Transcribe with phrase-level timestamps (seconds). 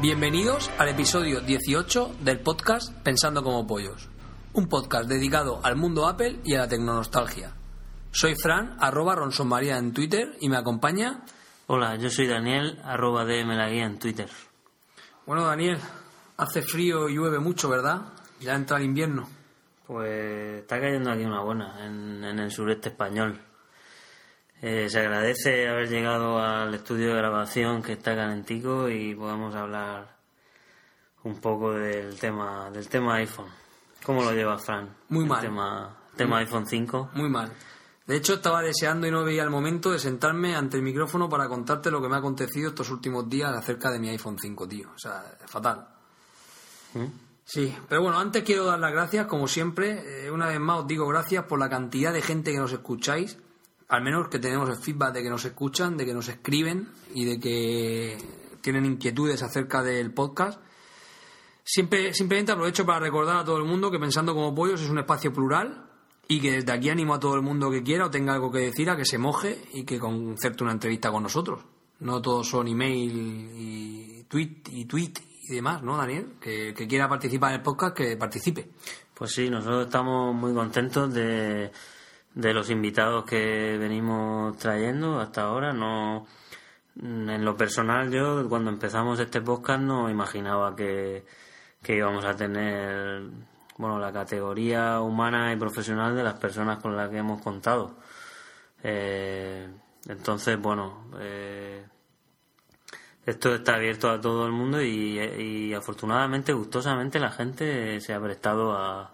[0.00, 4.08] Bienvenidos al episodio 18 del podcast Pensando como Pollos,
[4.54, 7.52] un podcast dedicado al mundo Apple y a la tecnonostalgia.
[8.10, 11.22] Soy Fran, arroba Ronsonmaría en Twitter y me acompaña...
[11.66, 14.30] Hola, yo soy Daniel, arroba DM la guía en Twitter.
[15.26, 15.76] Bueno, Daniel,
[16.38, 18.00] hace frío y llueve mucho, ¿verdad?
[18.40, 19.28] Ya entra el invierno.
[19.86, 23.38] Pues está cayendo aquí una buena en, en el sureste español.
[24.62, 30.16] Eh, se agradece haber llegado al estudio de grabación que está calentico y podamos hablar
[31.24, 33.48] un poco del tema del tema iPhone.
[34.04, 34.94] ¿Cómo lo lleva Fran?
[35.08, 35.40] Muy El mal.
[35.40, 37.10] tema, tema iPhone 5.
[37.14, 37.50] Muy mal.
[38.06, 41.48] De hecho, estaba deseando y no veía el momento de sentarme ante el micrófono para
[41.48, 44.90] contarte lo que me ha acontecido estos últimos días acerca de mi iPhone 5, tío.
[44.94, 45.86] O sea, fatal.
[46.94, 47.04] ¿Mm?
[47.44, 50.26] Sí, pero bueno, antes quiero dar las gracias, como siempre.
[50.26, 53.38] Eh, una vez más os digo gracias por la cantidad de gente que nos escucháis.
[53.90, 57.24] Al menos que tenemos el feedback de que nos escuchan, de que nos escriben y
[57.24, 58.16] de que
[58.60, 60.60] tienen inquietudes acerca del podcast.
[61.64, 65.00] Siempre, simplemente aprovecho para recordar a todo el mundo que Pensando como Pollos es un
[65.00, 65.90] espacio plural
[66.28, 68.60] y que desde aquí animo a todo el mundo que quiera o tenga algo que
[68.60, 71.64] decir a que se moje y que concerte una entrevista con nosotros.
[71.98, 75.14] No todos son email y tweet y tweet
[75.48, 76.34] y demás, ¿no, Daniel?
[76.40, 78.70] Que, que quiera participar en el podcast, que participe.
[79.12, 81.72] Pues sí, nosotros estamos muy contentos de,
[82.34, 85.72] de los invitados que venimos trayendo hasta ahora.
[85.72, 86.26] No,
[86.96, 91.24] en lo personal, yo cuando empezamos este podcast no imaginaba que,
[91.82, 93.22] que íbamos a tener
[93.78, 97.96] bueno la categoría humana y profesional de las personas con las que hemos contado.
[98.82, 99.68] Eh,
[100.08, 101.84] entonces, bueno, eh,
[103.26, 108.20] esto está abierto a todo el mundo y, y afortunadamente, gustosamente, la gente se ha
[108.20, 109.10] prestado a,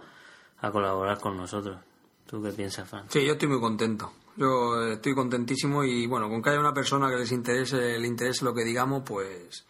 [0.61, 1.79] a colaborar con nosotros.
[2.27, 3.09] ¿Tú qué piensas, Fran?
[3.09, 4.13] Sí, yo estoy muy contento.
[4.37, 8.45] Yo estoy contentísimo y bueno, con que haya una persona que les interese, le interese
[8.45, 9.65] lo que digamos, pues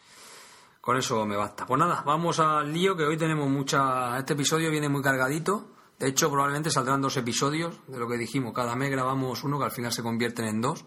[0.81, 1.67] con eso me basta.
[1.67, 4.19] Pues nada, vamos al lío que hoy tenemos mucha.
[4.19, 5.69] Este episodio viene muy cargadito.
[5.99, 8.53] De hecho, probablemente saldrán dos episodios de lo que dijimos.
[8.53, 10.85] Cada mes grabamos uno que al final se convierten en dos.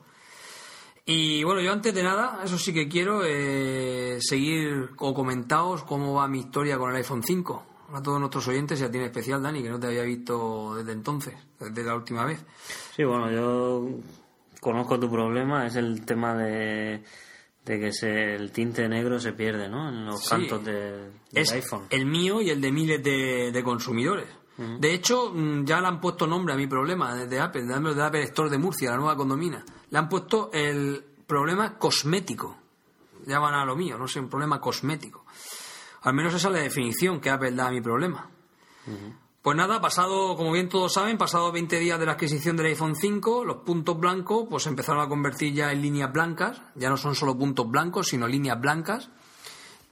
[1.06, 6.14] Y bueno, yo antes de nada, eso sí que quiero eh, seguir o comentaos cómo
[6.14, 7.66] va mi historia con el iPhone 5.
[7.94, 10.76] A todos nuestros oyentes y a ti en especial, Dani, que no te había visto
[10.76, 12.40] desde entonces, desde la última vez.
[12.96, 13.88] Sí, bueno, yo
[14.62, 17.04] conozco tu problema, es el tema de,
[17.66, 19.90] de que se, el tinte negro se pierde, ¿no?
[19.90, 20.30] En los Sí.
[20.30, 21.84] cantos de, del es iPhone.
[21.90, 24.28] el mío y el de miles de, de consumidores.
[24.80, 28.04] De hecho, mm, ya le han puesto nombre a mi problema desde Apple, de de
[28.04, 29.64] Apple Store de Murcia, la nueva condomina.
[29.90, 32.58] Le han puesto el problema cosmético.
[33.26, 35.19] Llaman a lo mío, no sé, un problema cosmético.
[36.02, 38.30] Al menos esa es la definición que Apple da a mi problema.
[39.42, 42.96] Pues nada, pasado, como bien todos saben, pasado 20 días de la adquisición del iPhone
[42.96, 46.62] 5, los puntos blancos pues empezaron a convertir ya en líneas blancas.
[46.76, 49.10] Ya no son solo puntos blancos, sino líneas blancas.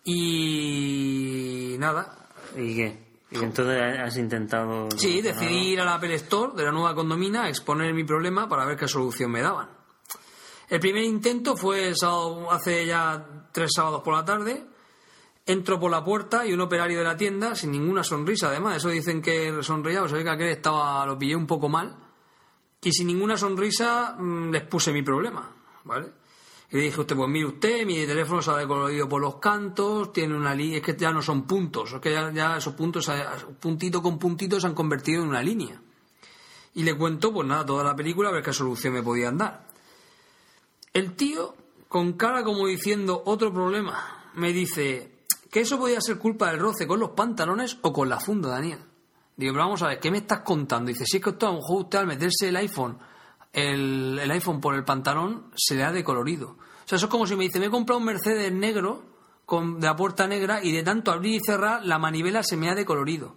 [0.04, 3.08] Y nada, ¿Y qué?
[3.30, 4.88] ¿Y entonces has intentado...?
[4.96, 8.48] Sí, decidí ir a la Apple Store de la nueva condomina a exponer mi problema
[8.48, 9.70] para ver qué solución me daban.
[10.70, 14.66] El primer intento fue el sábado- hace ya tres sábados por la tarde.
[15.50, 18.90] Entro por la puerta y un operario de la tienda, sin ninguna sonrisa, además, eso
[18.90, 21.96] dicen que sonreía, pues ve que estaba, lo pillé un poco mal.
[22.82, 25.50] Y sin ninguna sonrisa mm, les puse mi problema,
[25.86, 26.12] ¿vale?
[26.70, 30.12] Y le dije usted, pues mire usted, mi teléfono se ha decolorido por los cantos,
[30.12, 33.10] tiene una línea, es que ya no son puntos, es que ya, ya esos puntos,
[33.58, 35.82] puntito con puntito se han convertido en una línea.
[36.74, 39.66] Y le cuento, pues nada, toda la película, a ver qué solución me podían dar.
[40.92, 41.56] El tío,
[41.88, 45.17] con cara como diciendo otro problema, me dice
[45.50, 48.80] que eso podía ser culpa del roce con los pantalones o con la funda, Daniel.
[49.36, 50.90] Digo, pero vamos a ver, ¿qué me estás contando?
[50.90, 52.98] Dice, si es que esto a lo mejor usted al meterse el iPhone
[53.54, 56.50] el, el iPhone por el pantalón, se le ha decolorido.
[56.50, 59.04] O sea, eso es como si me dice, me he comprado un Mercedes negro
[59.46, 62.70] con, de la puerta negra y de tanto abrir y cerrar, la manivela se me
[62.70, 63.36] ha decolorido.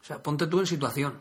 [0.00, 1.20] O sea, ponte tú en situación.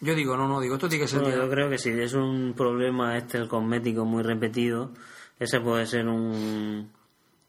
[0.00, 1.22] Yo digo, no, no, digo, esto tiene que ser...
[1.22, 4.92] Bueno, yo creo que si es un problema este el cosmético muy repetido,
[5.38, 6.92] ese puede ser un,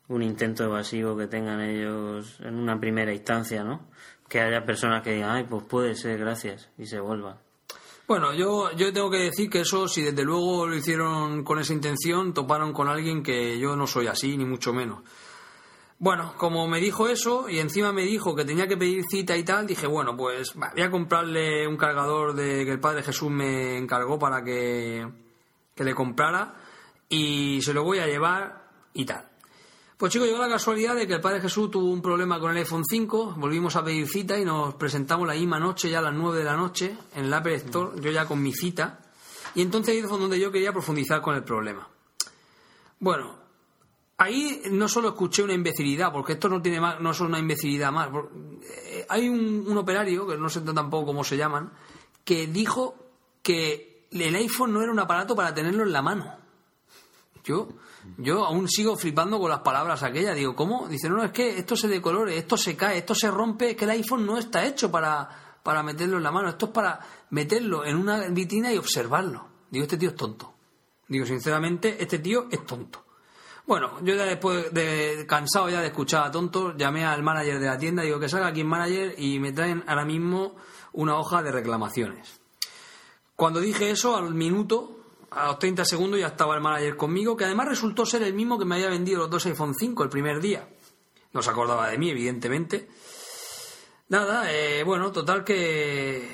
[0.09, 3.87] un intento evasivo que tengan ellos en una primera instancia, ¿no?
[4.27, 7.37] Que haya personas que digan, ay, pues puede ser, gracias, y se vuelvan.
[8.07, 11.73] Bueno, yo, yo tengo que decir que eso, si desde luego lo hicieron con esa
[11.73, 15.03] intención, toparon con alguien que yo no soy así, ni mucho menos.
[15.99, 19.43] Bueno, como me dijo eso y encima me dijo que tenía que pedir cita y
[19.43, 23.77] tal, dije, bueno, pues voy a comprarle un cargador de que el Padre Jesús me
[23.77, 25.07] encargó para que,
[25.75, 26.55] que le comprara
[27.09, 29.28] y se lo voy a llevar y tal.
[29.99, 32.57] Pues chicos, llegó la casualidad de que el Padre Jesús tuvo un problema con el
[32.59, 36.13] iPhone 5, volvimos a pedir cita y nos presentamos la misma noche, ya a las
[36.13, 39.01] 9 de la noche, en el Apple Store, yo ya con mi cita,
[39.55, 41.85] y entonces ahí fue donde yo quería profundizar con el problema.
[42.97, 43.35] Bueno,
[44.19, 47.91] ahí no solo escuché una imbecilidad, porque esto no tiene más, no es una imbecilidad
[47.91, 48.09] más.
[48.63, 51.73] Eh, hay un, un operario, que no sé tampoco cómo se llaman,
[52.23, 52.95] que dijo
[53.43, 56.37] que el iPhone no era un aparato para tenerlo en la mano.
[57.43, 57.67] Yo,
[58.17, 60.35] yo aún sigo flipando con las palabras aquellas.
[60.35, 60.87] Digo, ¿cómo?
[60.87, 63.85] Dice, no, no, es que esto se decolore, esto se cae, esto se rompe, que
[63.85, 66.99] el iPhone no está hecho para, para meterlo en la mano, esto es para
[67.31, 69.47] meterlo en una vitrina y observarlo.
[69.69, 70.53] Digo, este tío es tonto.
[71.07, 73.05] Digo, sinceramente, este tío es tonto.
[73.65, 77.67] Bueno, yo ya después de cansado ya de escuchar a tontos, llamé al manager de
[77.67, 80.55] la tienda, digo que salga aquí en manager y me traen ahora mismo
[80.93, 82.41] una hoja de reclamaciones.
[83.35, 84.98] Cuando dije eso, al minuto,
[85.31, 88.57] a los 30 segundos ya estaba el manager conmigo, que además resultó ser el mismo
[88.57, 90.67] que me había vendido los dos iPhone 5 el primer día.
[91.33, 92.87] No se acordaba de mí, evidentemente.
[94.09, 96.27] Nada, eh, bueno, total que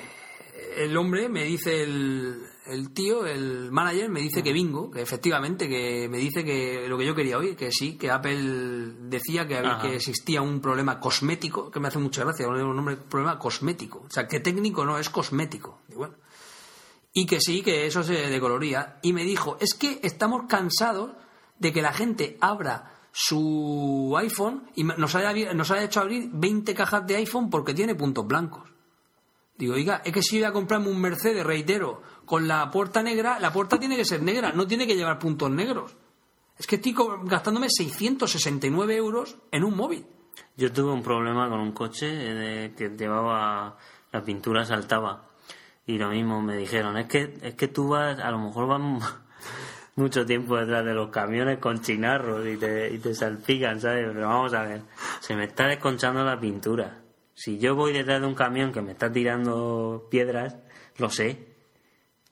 [0.76, 5.68] el hombre me dice el, el tío, el manager, me dice que bingo, que efectivamente,
[5.68, 9.56] que me dice que lo que yo quería oír, que sí, que Apple decía que,
[9.56, 14.04] había, que existía un problema cosmético, que me hace mucha gracia, un nombre, problema cosmético.
[14.06, 15.82] O sea, que técnico no, es cosmético.
[15.88, 16.14] Y bueno,
[17.18, 18.98] y que sí, que eso se decoloría.
[19.00, 21.12] Y me dijo, es que estamos cansados
[21.58, 26.74] de que la gente abra su iPhone y nos haya, nos haya hecho abrir 20
[26.74, 28.68] cajas de iPhone porque tiene puntos blancos.
[29.56, 33.40] Digo, oiga, es que si voy a comprarme un Mercedes, reitero, con la puerta negra,
[33.40, 35.96] la puerta tiene que ser negra, no tiene que llevar puntos negros.
[36.58, 40.04] Es que estoy gastándome 669 euros en un móvil.
[40.54, 43.78] Yo tuve un problema con un coche eh, que llevaba
[44.12, 45.30] la pintura saltaba
[45.86, 48.80] y lo mismo me dijeron es que es que tú vas a lo mejor vas
[48.80, 49.00] mu-
[49.96, 54.28] mucho tiempo detrás de los camiones con chinarros y te, y te salpican sabes pero
[54.28, 54.82] vamos a ver
[55.20, 57.00] se me está desconchando la pintura.
[57.34, 60.56] Si yo voy detrás de un camión que me está tirando piedras
[60.98, 61.55] lo sé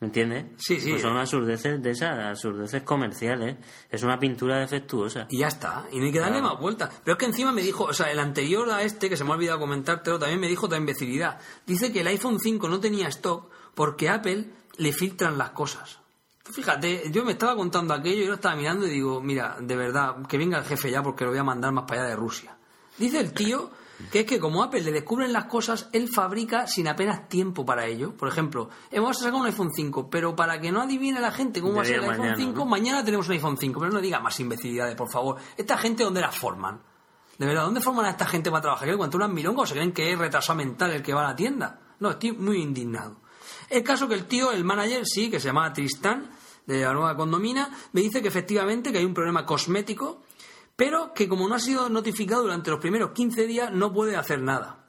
[0.04, 0.44] ¿Me entiendes?
[0.58, 0.90] Sí, sí.
[0.90, 3.56] Pues son absurdeces de esas, absurdeces comerciales.
[3.88, 5.26] Es una pintura defectuosa.
[5.30, 6.90] Y ya está, y no hay que darle más vueltas.
[7.02, 9.30] Pero es que encima me dijo, o sea, el anterior a este, que se me
[9.30, 11.38] ha olvidado comentártelo, también me dijo otra imbecilidad.
[11.66, 14.44] Dice que el iPhone 5 no tenía stock porque Apple
[14.76, 16.00] le filtran las cosas.
[16.44, 20.16] Fíjate, yo me estaba contando aquello yo lo estaba mirando y digo, mira, de verdad,
[20.28, 22.58] que venga el jefe ya porque lo voy a mandar más para allá de Rusia.
[22.98, 23.70] Dice el tío
[24.10, 27.86] que es que como Apple le descubren las cosas, él fabrica sin apenas tiempo para
[27.86, 28.16] ello.
[28.16, 31.74] Por ejemplo, hemos sacado un iPhone 5, pero para que no adivine la gente cómo
[31.74, 32.66] va a ser el día a iPhone mañana, 5, ¿no?
[32.66, 35.36] mañana tenemos un iPhone 5, pero no diga más imbecilidades, por favor.
[35.56, 36.80] ¿Esta gente dónde la forman?
[37.38, 38.88] De verdad, ¿dónde forman a esta gente para trabajar?
[38.88, 41.30] ¿Que cuentan unas milongas o se creen que es retrasado mental el que va a
[41.30, 41.80] la tienda?
[41.98, 43.16] No, estoy muy indignado.
[43.68, 46.30] El caso que el tío, el manager, sí, que se llama Tristán,
[46.66, 50.22] de la nueva condomina, me dice que efectivamente que hay un problema cosmético,
[50.76, 54.40] pero que como no ha sido notificado durante los primeros 15 días, no puede hacer
[54.40, 54.84] nada.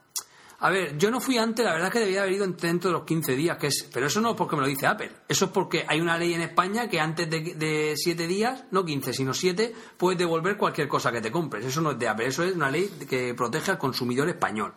[0.58, 2.94] A ver, yo no fui antes, la verdad es que debía haber ido dentro de
[2.94, 5.44] los 15 días, que es, pero eso no es porque me lo dice Apple, eso
[5.44, 9.12] es porque hay una ley en España que antes de, de 7 días, no 15,
[9.12, 11.66] sino 7, puedes devolver cualquier cosa que te compres.
[11.66, 14.72] Eso no es de Apple, eso es una ley que protege al consumidor español.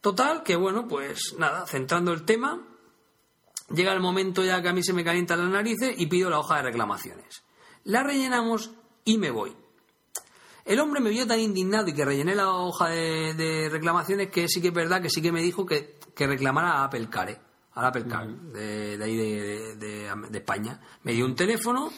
[0.00, 2.60] Total, que bueno, pues nada, centrando el tema,
[3.68, 6.38] llega el momento ya que a mí se me calientan las narices y pido la
[6.38, 7.42] hoja de reclamaciones.
[7.84, 8.70] La rellenamos
[9.04, 9.61] y me voy.
[10.64, 14.48] El hombre me vio tan indignado y que rellené la hoja de, de reclamaciones que
[14.48, 17.40] sí que es verdad que sí que me dijo que, que reclamara a Apple Care,
[17.74, 20.80] al Apple Care de, de ahí de España.
[21.02, 21.90] Me dio un teléfono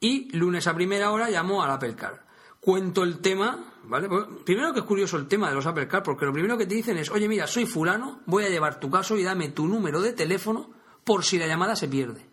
[0.00, 2.20] y lunes a primera hora llamó al Apple Care.
[2.60, 4.08] Cuento el tema, ¿vale?
[4.08, 6.66] Pues, primero que es curioso el tema de los Apple Care, porque lo primero que
[6.66, 9.68] te dicen es, oye mira, soy fulano, voy a llevar tu caso y dame tu
[9.68, 10.70] número de teléfono
[11.04, 12.26] por si la llamada se pierde.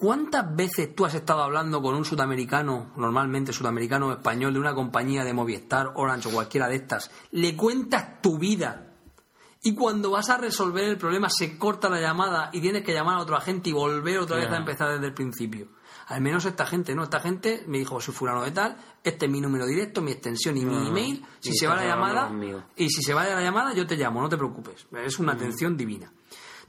[0.00, 4.74] ¿Cuántas veces tú has estado hablando con un sudamericano, normalmente sudamericano o español, de una
[4.74, 7.10] compañía de Movistar, Orange o cualquiera de estas?
[7.32, 8.86] Le cuentas tu vida
[9.62, 13.18] Y cuando vas a resolver el problema se corta la llamada y tienes que llamar
[13.18, 15.68] a otro agente y volver otra vez a empezar desde el principio.
[16.06, 17.02] Al menos esta gente, ¿no?
[17.02, 20.56] Esta gente me dijo, soy fulano de tal, este es mi número directo, mi extensión
[20.56, 20.88] y mi No, no.
[20.88, 21.22] email.
[21.40, 22.32] Si se va la llamada,
[22.74, 24.86] y si se va la llamada, yo te llamo, no te preocupes.
[25.04, 26.10] Es una atención divina.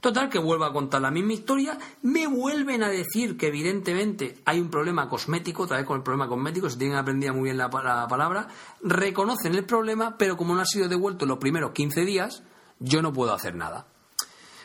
[0.02, 1.78] Total, que vuelvo a contar la misma historia.
[2.02, 6.26] Me vuelven a decir que, evidentemente, hay un problema cosmético, otra vez con el problema
[6.28, 8.48] cosmético, se tienen aprendida muy bien la, pa- la palabra.
[8.82, 12.42] Reconocen el problema, pero como no ha sido devuelto en los primeros 15 días,
[12.80, 13.86] yo no puedo hacer nada.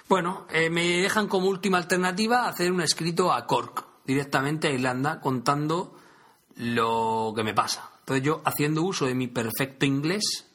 [0.09, 5.21] Bueno, eh, me dejan como última alternativa hacer un escrito a Cork, directamente a Irlanda,
[5.21, 5.93] contando
[6.55, 7.91] lo que me pasa.
[7.99, 10.47] Entonces yo, haciendo uso de mi perfecto inglés,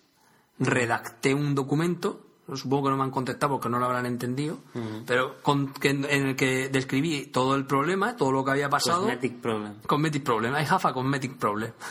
[0.59, 4.59] redacté un documento, supongo que no me han contestado porque no lo habrán entendido,
[5.07, 9.03] pero con- que- en el que describí todo el problema, todo lo que había pasado.
[9.03, 9.75] Cosmetic problem.
[9.87, 10.55] Cosmetic problem.
[10.55, 11.73] I have a cosmetic problem.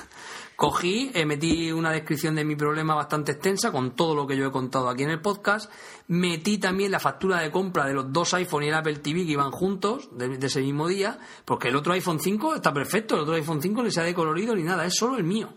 [0.55, 4.45] Cogí, eh, metí una descripción de mi problema bastante extensa con todo lo que yo
[4.45, 5.71] he contado aquí en el podcast.
[6.07, 9.31] Metí también la factura de compra de los dos iPhone y el Apple TV que
[9.31, 13.21] iban juntos de, de ese mismo día, porque el otro iPhone 5 está perfecto, el
[13.21, 15.49] otro iPhone 5 ni se ha decolorido ni nada, es solo el mío.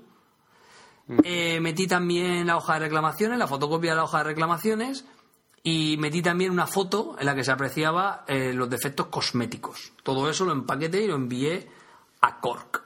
[1.23, 5.05] Eh, metí también la hoja de reclamaciones, la fotocopia de la hoja de reclamaciones
[5.63, 9.93] y metí también una foto en la que se apreciaba eh, los defectos cosméticos.
[10.03, 11.69] Todo eso lo empaqueté y lo envié
[12.23, 12.83] a Cork.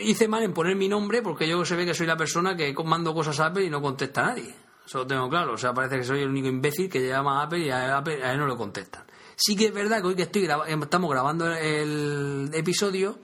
[0.00, 2.74] Hice mal en poner mi nombre porque yo se ve que soy la persona que
[2.84, 4.54] mando cosas a Apple y no contesta a nadie.
[4.86, 5.54] Eso lo tengo claro.
[5.54, 8.22] O sea, parece que soy el único imbécil que llama a Apple y a, Apple,
[8.24, 9.04] a él no lo contestan.
[9.36, 13.18] Sí que es verdad que hoy que estoy graba- estamos grabando el episodio,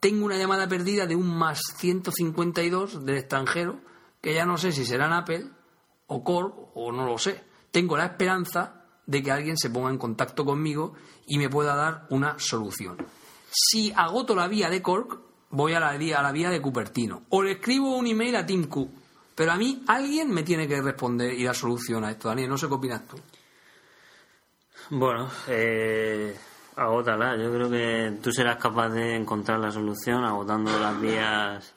[0.00, 3.80] tengo una llamada perdida de un más 152 del extranjero,
[4.20, 5.46] que ya no sé si serán Apple
[6.06, 7.42] o Corp o no lo sé.
[7.70, 10.94] Tengo la esperanza de que alguien se ponga en contacto conmigo
[11.26, 12.96] y me pueda dar una solución.
[13.50, 15.18] Si agoto la vía de Cork,
[15.50, 17.22] voy a la, vía- a la vía de Cupertino.
[17.30, 18.90] O le escribo un email a Tim Cook.
[19.34, 22.48] Pero a mí alguien me tiene que responder y dar solución a esto, Daniel.
[22.48, 23.16] No sé qué opinas tú.
[24.90, 26.36] Bueno, eh,
[26.76, 27.36] agótala.
[27.36, 31.72] Yo creo que tú serás capaz de encontrar la solución agotando las vías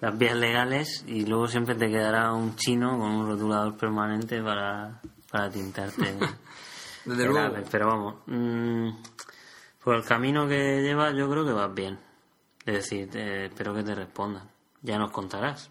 [0.00, 5.00] las vías legales y luego siempre te quedará un chino con un rotulador permanente para,
[5.30, 6.14] para tintarte.
[7.06, 7.38] Desde luego.
[7.38, 7.64] ave.
[7.70, 8.88] Pero vamos, mm,
[9.82, 11.98] por el camino que llevas yo creo que vas bien.
[12.66, 14.48] Es decir, eh, espero que te respondan.
[14.82, 15.70] Ya nos contarás.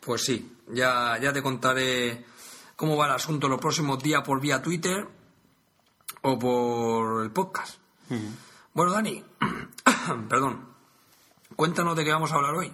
[0.00, 2.24] Pues sí, ya, ya te contaré
[2.76, 5.08] cómo va el asunto los próximos días por vía Twitter
[6.28, 7.78] o por el podcast.
[8.74, 9.22] Bueno, Dani,
[10.28, 10.60] perdón,
[11.54, 12.72] cuéntanos de qué vamos a hablar hoy.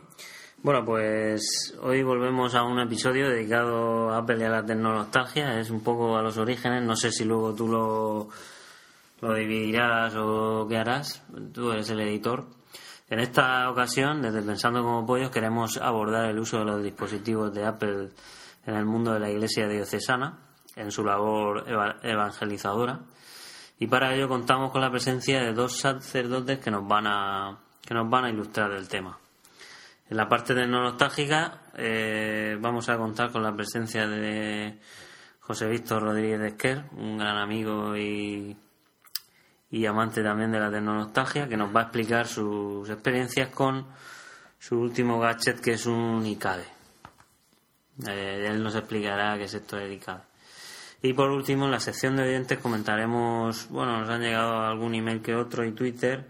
[0.63, 5.59] Bueno, pues hoy volvemos a un episodio dedicado a Apple y a la tecnología.
[5.61, 6.83] Es un poco a los orígenes.
[6.83, 8.29] No sé si luego tú lo,
[9.21, 11.23] lo dividirás o qué harás.
[11.53, 12.47] Tú eres el editor.
[13.11, 17.67] En esta ocasión, desde Pensando como Pollos, queremos abordar el uso de los dispositivos de
[17.67, 18.09] Apple
[18.65, 20.39] en el mundo de la Iglesia diocesana,
[20.77, 23.01] en su labor eva- evangelizadora.
[23.79, 27.95] Y para ello contamos con la presencia de dos sacerdotes que nos van a, que
[27.95, 29.19] nos van a ilustrar el tema.
[30.09, 34.79] En la parte tecnológica eh, vamos a contar con la presencia de
[35.41, 38.57] José Víctor Rodríguez de Esquer, un gran amigo y,
[39.71, 43.87] y amante también de la tecnología, que nos va a explicar sus experiencias con
[44.59, 46.67] su último gadget que es un iCade.
[48.07, 50.32] Eh, él nos explicará qué es esto del iCade.
[51.05, 55.21] Y por último, en la sección de oyentes comentaremos, bueno, nos han llegado algún email
[55.21, 56.29] que otro y Twitter.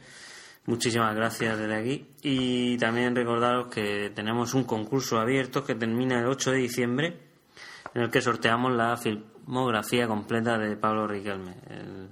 [0.64, 2.06] Muchísimas gracias desde aquí.
[2.22, 7.18] Y también recordaros que tenemos un concurso abierto que termina el 8 de diciembre,
[7.92, 12.08] en el que sorteamos la filmografía completa de Pablo Riquelme, el,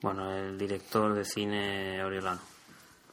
[0.00, 2.40] bueno, el director de cine oriolano.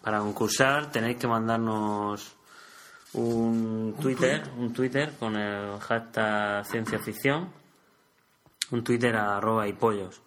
[0.02, 2.36] Para concursar tenéis que mandarnos
[3.14, 7.65] un Twitter, un Twitter con el hashtag ciencia ficción,
[8.72, 10.22] un Twitter a arroba y pollos.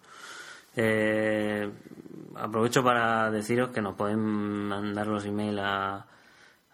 [0.75, 1.69] Eh,
[2.35, 6.05] aprovecho para deciros que nos pueden mandar los emails a,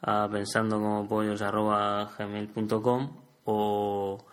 [0.02, 4.26] a pensando como pollos arroba gmail.com o,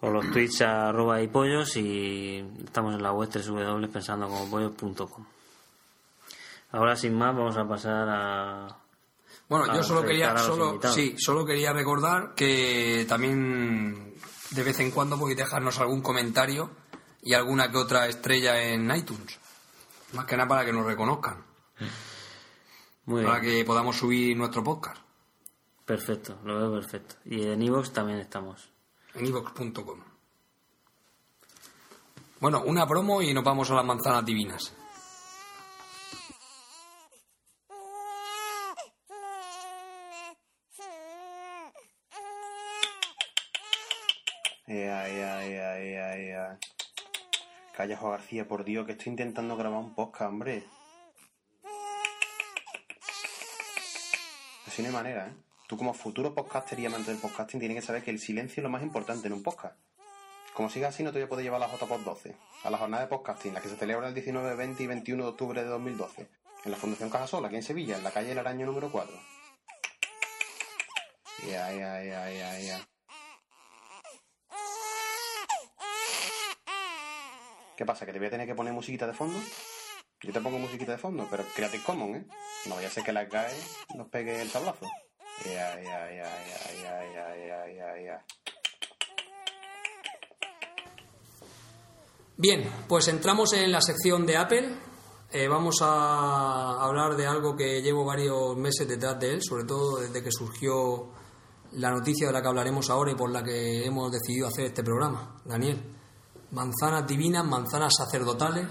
[0.00, 5.24] o los tweets a arroba y pollos y estamos en la web www.pensandocomopollos.com
[6.72, 8.68] ahora sin más vamos a pasar a
[9.48, 14.09] Bueno, a yo solo quería, solo, sí, solo quería recordar que también
[14.50, 16.70] de vez en cuando podéis dejarnos algún comentario
[17.22, 19.38] y alguna que otra estrella en iTunes.
[20.12, 21.44] Más que nada para que nos reconozcan,
[23.06, 25.00] muy para bien que podamos subir nuestro podcast
[25.90, 28.70] perfecto lo veo perfecto y en iVoox también estamos
[29.14, 29.98] en ivox.com.
[32.38, 34.72] Bueno, una promo y nos vamos a las manzanas divinas.
[44.70, 46.58] Ay, ay, ay, ay, ay.
[47.76, 50.62] Calla, Juan García, por Dios, que estoy intentando grabar un podcast, hombre.
[54.68, 55.32] Así no hay manera, ¿eh?
[55.66, 58.62] Tú como futuro podcaster y amante del podcasting tienes que saber que el silencio es
[58.62, 59.76] lo más importante en un podcast.
[60.54, 62.78] Como siga así, no te voy a poder llevar a la JPod 12, a la
[62.78, 65.68] jornada de podcasting, la que se celebra el 19, 20 y 21 de octubre de
[65.68, 66.28] 2012,
[66.64, 69.20] en la Fundación Cajasol, aquí en Sevilla, en la calle El Araño número 4.
[71.48, 72.90] Ya, ya, ya, ya, ya.
[77.80, 78.04] ¿Qué pasa?
[78.04, 79.38] ¿Que te voy a tener que poner musiquita de fondo?
[80.20, 82.26] Yo te pongo musiquita de fondo, pero Creative Commons, ¿eh?
[82.66, 83.56] No vaya a ser que la GAE
[83.96, 84.84] nos pegue el tablazo.
[85.46, 88.24] Ya, ya, ya, ya, ya, ya, ya, ya.
[92.36, 94.74] Bien, pues entramos en la sección de Apple.
[95.32, 100.00] Eh, vamos a hablar de algo que llevo varios meses detrás de él, sobre todo
[100.00, 101.14] desde que surgió
[101.72, 104.84] la noticia de la que hablaremos ahora y por la que hemos decidido hacer este
[104.84, 105.40] programa.
[105.46, 105.96] Daniel
[106.52, 108.66] manzanas divinas, manzanas sacerdotales.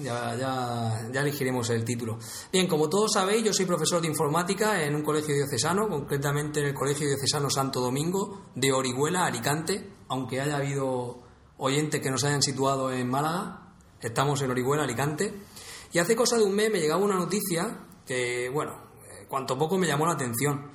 [0.00, 2.18] Ya, ya, ya elegiremos el título.
[2.50, 6.66] Bien, como todos sabéis, yo soy profesor de informática en un colegio diocesano, concretamente en
[6.68, 11.18] el Colegio Diocesano Santo Domingo de Orihuela, Alicante, aunque haya habido
[11.58, 15.34] oyentes que nos hayan situado en Málaga, estamos en Orihuela, Alicante.
[15.92, 19.76] Y hace cosa de un mes me llegaba una noticia que, bueno, eh, cuanto poco
[19.76, 20.72] me llamó la atención.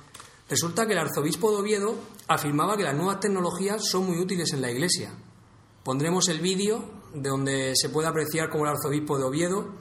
[0.48, 1.94] Resulta que el arzobispo de Oviedo
[2.28, 5.12] afirmaba que las nuevas tecnologías son muy útiles en la iglesia.
[5.90, 9.74] Pondremos el vídeo de donde se puede apreciar cómo el arzobispo de Oviedo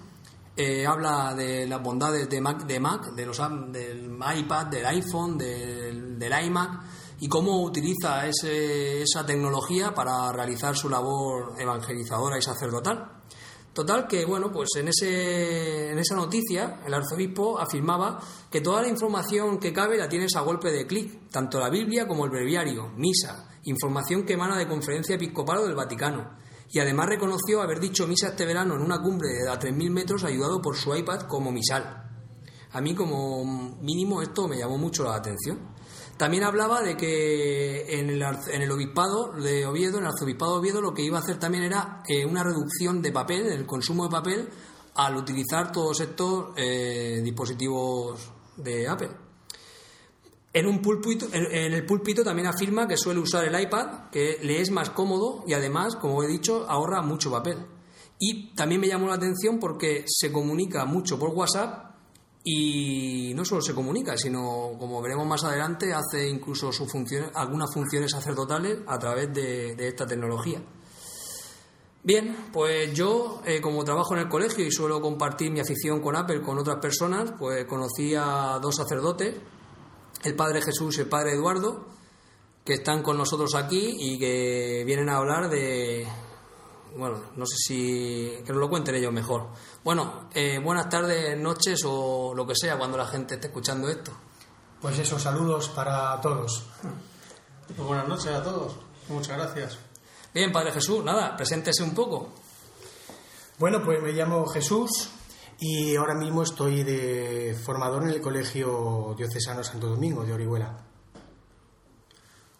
[0.57, 3.37] eh, habla de las bondades de Mac, de Mac de los,
[3.71, 6.81] del iPad, del iPhone, del, iMac
[7.19, 13.21] y cómo utiliza ese, esa tecnología para realizar su labor evangelizadora y sacerdotal.
[13.71, 19.59] Total que, bueno, pues en, en esa noticia el arzobispo afirmaba que toda la información
[19.59, 23.48] que cabe la tienes a golpe de clic, tanto la Biblia como el breviario, misa,
[23.63, 26.37] información que emana de conferencia episcopal del Vaticano.
[26.71, 30.23] Y además reconoció haber dicho misa este verano en una cumbre de a 3.000 metros
[30.23, 32.05] ayudado por su iPad como misal.
[32.71, 33.43] A mí como
[33.81, 35.57] mínimo esto me llamó mucho la atención.
[36.17, 40.59] También hablaba de que en el, en el obispado de Oviedo, en el arzobispado de
[40.59, 44.03] Oviedo, lo que iba a hacer también era eh, una reducción de papel, el consumo
[44.03, 44.49] de papel,
[44.95, 49.28] al utilizar todos estos eh, dispositivos de Apple.
[50.51, 54.61] En, un púlpito, en, el púlpito también afirma que suele usar el iPad, que le
[54.61, 57.57] es más cómodo y además, como he dicho, ahorra mucho papel.
[58.17, 61.89] Y también me llamó la atención porque se comunica mucho por WhatsApp
[62.43, 67.71] y no solo se comunica, sino, como veremos más adelante, hace incluso sus funciones, algunas
[67.73, 70.61] funciones sacerdotales a través de, de esta tecnología.
[72.01, 76.15] Bien, pues yo, eh, como trabajo en el colegio y suelo compartir mi afición con
[76.15, 79.35] Apple con otras personas, pues conocí a dos sacerdotes,
[80.23, 81.87] el Padre Jesús y el Padre Eduardo,
[82.65, 86.07] que están con nosotros aquí y que vienen a hablar de,
[86.95, 89.49] bueno, no sé si que nos lo cuenten ellos mejor.
[89.83, 94.11] Bueno, eh, buenas tardes, noches o lo que sea cuando la gente esté escuchando esto.
[94.81, 96.65] Pues eso, saludos para todos.
[97.67, 98.75] Pues buenas noches a todos.
[99.09, 99.77] Muchas gracias.
[100.33, 102.29] Bien, Padre Jesús, nada, preséntese un poco.
[103.57, 105.09] Bueno, pues me llamo Jesús
[105.59, 110.77] y ahora mismo estoy de formador en el Colegio Diocesano Santo Domingo de Orihuela.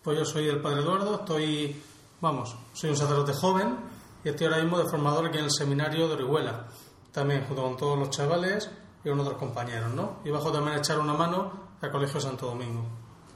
[0.04, 1.82] Pues yo soy el Padre Eduardo, estoy,
[2.20, 3.78] vamos, soy un sacerdote joven
[4.24, 6.68] y estoy ahora mismo de formador aquí en el seminario de Orihuela,
[7.14, 8.70] también junto con todos los chavales
[9.04, 10.20] y con otros compañeros, ¿no?
[10.26, 12.84] Y bajo también a echar una mano al Colegio Santo Domingo.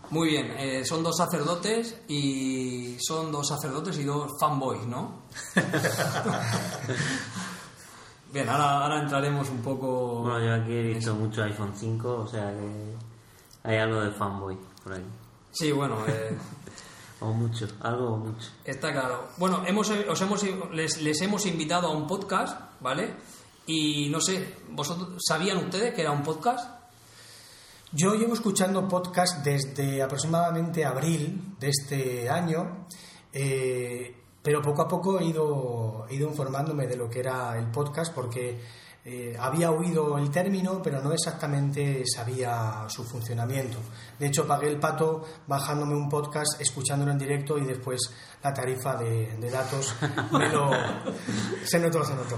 [0.10, 5.23] Muy bien, eh, son dos sacerdotes y son dos sacerdotes y dos fanboys, ¿no?
[8.33, 10.23] bien, ahora, ahora, entraremos un poco.
[10.23, 12.95] Bueno, yo aquí he visto mucho iPhone 5, o sea que
[13.63, 15.05] hay algo de fanboy por ahí.
[15.51, 15.97] Sí, bueno.
[16.07, 16.35] Eh,
[17.21, 18.49] o mucho, algo o mucho.
[18.65, 19.29] Está claro.
[19.37, 20.43] Bueno, hemos, os hemos,
[20.73, 23.13] les, les hemos invitado a un podcast, ¿vale?
[23.67, 26.83] Y no sé, ¿vosotros sabían ustedes que era un podcast?
[27.95, 32.87] Yo llevo escuchando podcast desde aproximadamente abril de este año,
[33.31, 37.67] eh, pero poco a poco he ido, he ido informándome de lo que era el
[37.71, 38.60] podcast porque
[39.06, 43.77] eh, había oído el término, pero no exactamente sabía su funcionamiento.
[44.19, 47.99] De hecho, pagué el pato bajándome un podcast, escuchándolo en directo y después
[48.43, 49.95] la tarifa de, de datos
[50.32, 50.69] me lo,
[51.65, 52.38] se notó, se notó.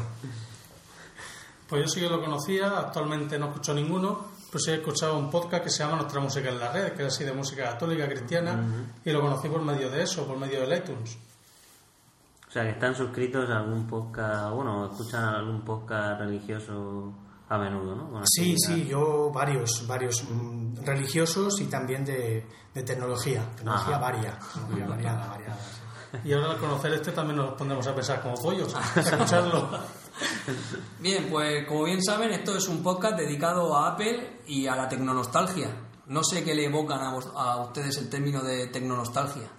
[1.68, 5.32] Pues yo sí que lo conocía, actualmente no escucho ninguno, pero sí he escuchado un
[5.32, 8.08] podcast que se llama Nuestra Música en la Red, que es así de música católica,
[8.08, 9.10] cristiana, uh -huh.
[9.10, 11.18] y lo conocí por medio de eso, por medio de iTunes.
[12.56, 17.14] O sea, que están suscritos a algún podcast, bueno, escuchan algún podcast religioso
[17.50, 18.22] a menudo, ¿no?
[18.24, 24.40] Sí, sí, yo varios, varios mmm, religiosos y también de, de tecnología, tecnología varia,
[24.88, 25.58] variada, variada.
[26.24, 29.68] Y ahora al conocer este también nos pondremos a pensar como pollos, a escucharlo.
[31.00, 34.88] Bien, pues como bien saben, esto es un podcast dedicado a Apple y a la
[34.88, 35.68] tecnonostalgia.
[36.08, 39.50] No sé qué le evocan a, vos- a ustedes el término de tecnonostalgia.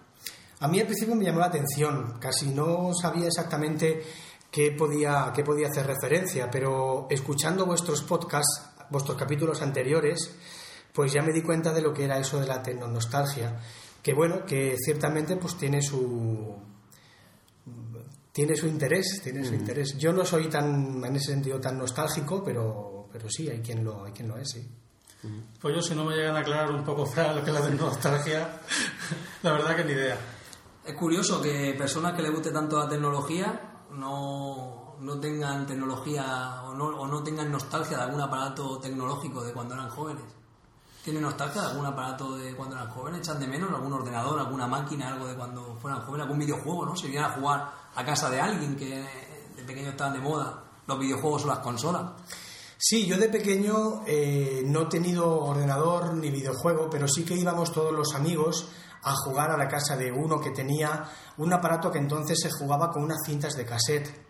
[0.60, 4.02] A mí al principio me llamó la atención, casi no sabía exactamente
[4.50, 10.34] qué podía, qué podía hacer referencia, pero escuchando vuestros podcasts, vuestros capítulos anteriores,
[10.92, 13.60] pues ya me di cuenta de lo que era eso de la tecnonostalgia,
[14.02, 16.54] que bueno, que ciertamente pues tiene su
[18.32, 19.96] tiene su interés, tiene su interés.
[19.98, 24.04] Yo no soy tan en ese sentido tan nostálgico, pero pero sí hay quien lo
[24.04, 24.66] hay quien lo es, sí.
[25.60, 27.68] Pues yo, si no me llegan a aclarar un poco, Fran, lo que es la
[27.70, 28.60] nostalgia,
[29.42, 30.16] la verdad que ni idea.
[30.86, 36.74] Es curioso que personas que les guste tanto la tecnología no, no tengan tecnología o
[36.74, 40.22] no, no tengan nostalgia de algún aparato tecnológico de cuando eran jóvenes.
[41.02, 43.20] ¿Tienen nostalgia de algún aparato de cuando eran jóvenes?
[43.22, 46.94] ¿Echan de menos algún ordenador, alguna máquina, algo de cuando fueran jóvenes, algún videojuego, ¿no?
[46.94, 49.04] Si vinieran a jugar a casa de alguien que
[49.56, 52.12] de pequeño estaban de moda, los videojuegos o las consolas.
[52.78, 57.72] Sí, yo de pequeño eh, no he tenido ordenador ni videojuego, pero sí que íbamos
[57.72, 58.68] todos los amigos
[59.02, 61.04] a jugar a la casa de uno que tenía
[61.38, 64.26] un aparato que entonces se jugaba con unas cintas de cassette.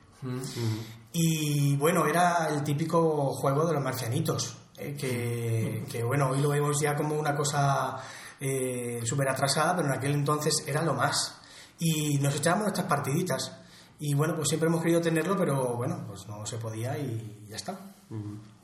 [1.13, 6.51] Y bueno, era el típico juego de los marcianitos, eh, que, que, bueno, hoy lo
[6.51, 7.97] vemos ya como una cosa
[8.41, 11.37] eh, súper atrasada, pero en aquel entonces era lo más.
[11.79, 13.53] Y nos echábamos nuestras partiditas.
[13.99, 17.57] Y bueno, pues siempre hemos querido tenerlo, pero bueno, pues no se podía y ya
[17.57, 17.79] está.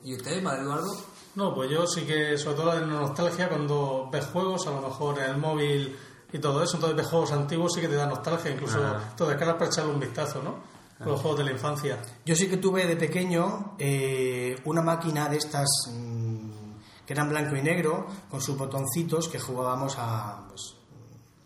[0.03, 0.95] ¿Y usted, Eduardo?
[1.35, 5.17] No, pues yo sí que, sobre todo la nostalgia, cuando ves juegos, a lo mejor
[5.19, 5.97] en el móvil
[6.31, 8.79] y todo eso, entonces ves juegos antiguos sí que te da nostalgia, incluso
[9.17, 10.73] te descargas para echarle un vistazo, ¿no?
[11.03, 11.97] Los juegos de la infancia.
[12.25, 16.51] Yo sí que tuve de pequeño eh, una máquina de estas mm,
[17.05, 20.45] que eran blanco y negro, con sus botoncitos que jugábamos a...
[20.47, 20.75] Pues,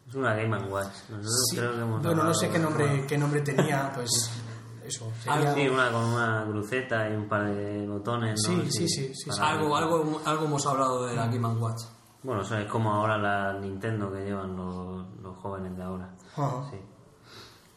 [0.07, 0.93] Es una Game Watch.
[1.09, 4.09] Nosotros sí, creo que hemos bueno, no sé qué nombre, qué nombre tenía, pues
[4.87, 5.11] eso.
[5.21, 8.39] sería- Sí, una con una cruceta y un par de botones.
[8.47, 8.63] ¿no?
[8.71, 11.83] Sí, sí, sí, Algo, algo, algo hemos hablado de la Game Watch.
[12.23, 16.13] Bueno, eso es como ahora la Nintendo que llevan los, los jóvenes de ahora.
[16.35, 16.69] Ajá.
[16.71, 16.77] Sí.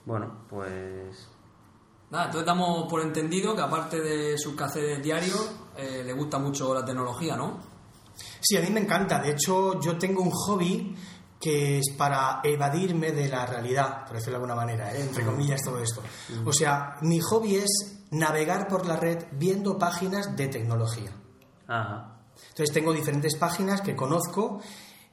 [0.04, 1.28] Bueno, pues.
[2.10, 6.74] Nada, entonces damos por entendido que aparte de sus quehaceres diarios, eh, le gusta mucho
[6.74, 7.58] la tecnología, ¿no?
[8.40, 9.20] Sí, a mí me encanta.
[9.20, 10.96] De hecho, yo tengo un hobby
[11.40, 15.00] que es para evadirme de la realidad, por decirlo de alguna manera, ¿eh?
[15.00, 16.02] entre comillas todo esto.
[16.44, 21.10] O sea, mi hobby es navegar por la red viendo páginas de tecnología.
[21.66, 22.20] Ajá.
[22.50, 24.60] Entonces tengo diferentes páginas que conozco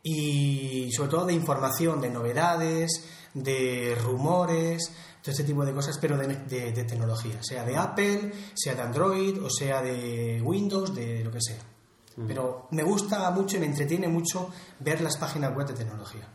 [0.03, 2.89] y sobre todo de información, de novedades,
[3.33, 8.31] de rumores, todo este tipo de cosas, pero de, de- de tecnología, sea de Apple,
[8.55, 11.57] sea de Android o sea de Windows, de lo que sea.
[12.25, 14.49] Pero me gusta mucho y me entretiene mucho
[14.79, 16.27] ver las páginas web de tecnología.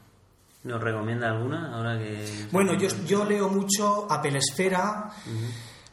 [0.64, 2.46] ¿Nos recomienda alguna ahora que.?
[2.52, 5.10] Bueno, yo, yo leo mucho Apple Esfera,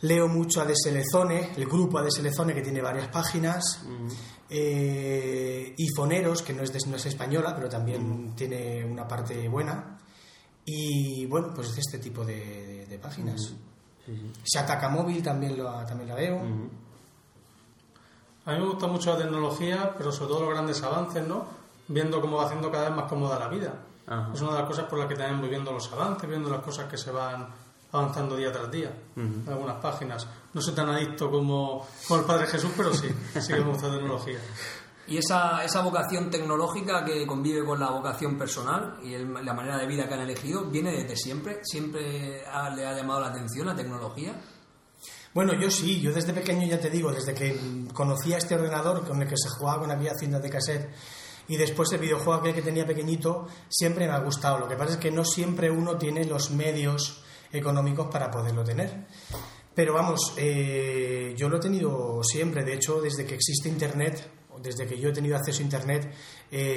[0.01, 3.81] leo mucho a Deselezone, el grupo a Deselezone que tiene varias páginas,
[4.49, 9.47] eh, y Foneros, que no es, de- no es española, pero también tiene una parte
[9.47, 9.97] buena,
[10.65, 13.53] y bueno, pues este tipo de, de- de páginas.
[14.43, 16.39] Shataka Móvil también, lo, también la veo.
[18.49, 21.45] A mí me gusta mucho la tecnología, pero sobre todo los grandes avances, ¿no?
[21.87, 23.73] Viendo cómo va haciendo cada vez más cómoda la vida.
[24.07, 24.29] Ajá.
[24.33, 26.61] Es una de las cosas por las que también voy viendo los avances, viendo las
[26.61, 27.47] cosas que se van
[27.91, 30.27] avanzando día tras día en algunas páginas.
[30.53, 33.07] No soy tan adicto como, como el Padre Jesús, pero sí,
[33.39, 34.39] sí que me gusta la tecnología.
[35.07, 39.75] Y esa, esa vocación tecnológica que convive con la vocación personal y el- la manera
[39.77, 41.61] de vida que han elegido, ¿viene desde siempre?
[41.63, 44.33] ¿Siempre ha- le ha llamado la atención la tecnología?
[45.39, 47.57] Bueno, yo sí, yo desde pequeño ya te digo, desde que
[47.93, 50.89] conocía este ordenador con el que se jugaba con aquellas cintas de cassette
[51.47, 54.59] y después el videojuego que tenía pequeñito, siempre me ha gustado.
[54.59, 57.23] Lo que pasa es que no siempre uno tiene los medios
[57.53, 59.07] económicos para poderlo tener.
[59.73, 64.29] Pero vamos, eh, yo lo he tenido siempre, de hecho, desde que existe Internet,
[64.61, 66.13] desde que yo he tenido acceso a Internet,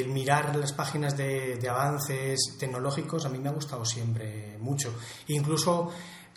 [0.06, 4.94] mirar las páginas de, de avances tecnológicos a mí me ha gustado siempre mucho.
[5.26, 5.90] Incluso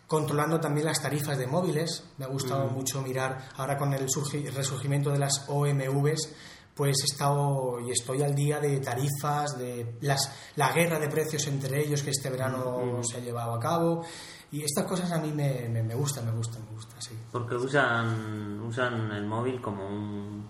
[0.08, 4.52] controlando también las tarifas de móviles, me ha gustado mucho mirar, ahora con el surgi-
[4.52, 6.34] resurgimiento de las OMVs,
[6.76, 11.48] pues he estado y estoy al día de tarifas, de las, la guerra de precios
[11.48, 14.04] entre ellos que este verano se ha llevado a cabo.
[14.52, 17.18] Y estas cosas a mí me, me, me gustan, me gustan, me gustan, sí.
[17.32, 20.46] Porque usan, usan el móvil como un.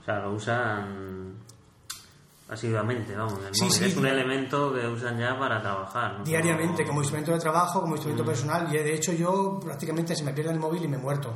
[0.00, 1.34] O sea, lo usan
[2.48, 3.38] asiduamente, vamos.
[3.46, 4.16] El Sí, móvil sí, es un claro.
[4.16, 6.18] elemento que usan ya para trabajar.
[6.18, 6.24] ¿no?
[6.24, 10.24] Diariamente, Como- como instrumento de trabajo, como instrumento personal, y de hecho yo prácticamente se
[10.24, 11.34] me pierde el móvil y me he muerto.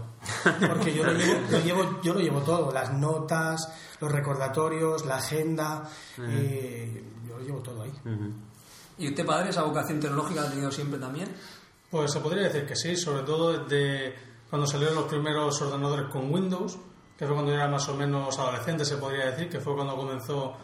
[0.68, 3.60] Porque yo lo llevo, lo llevo, yo lo llevo todo, las notas,
[4.00, 7.92] los recordatorios, la agenda, eh, yo lo llevo todo ahí.
[8.98, 11.28] ¿Y usted, padre, esa vocación tecnológica ha tenido siempre también?
[11.90, 14.14] Pues se podría decir que sí, sobre todo desde
[14.48, 16.78] cuando salieron los primeros ordenadores con Windows,
[17.18, 19.94] que fue cuando yo era más o menos adolescente, se podría decir, que fue cuando
[19.96, 20.54] comenzó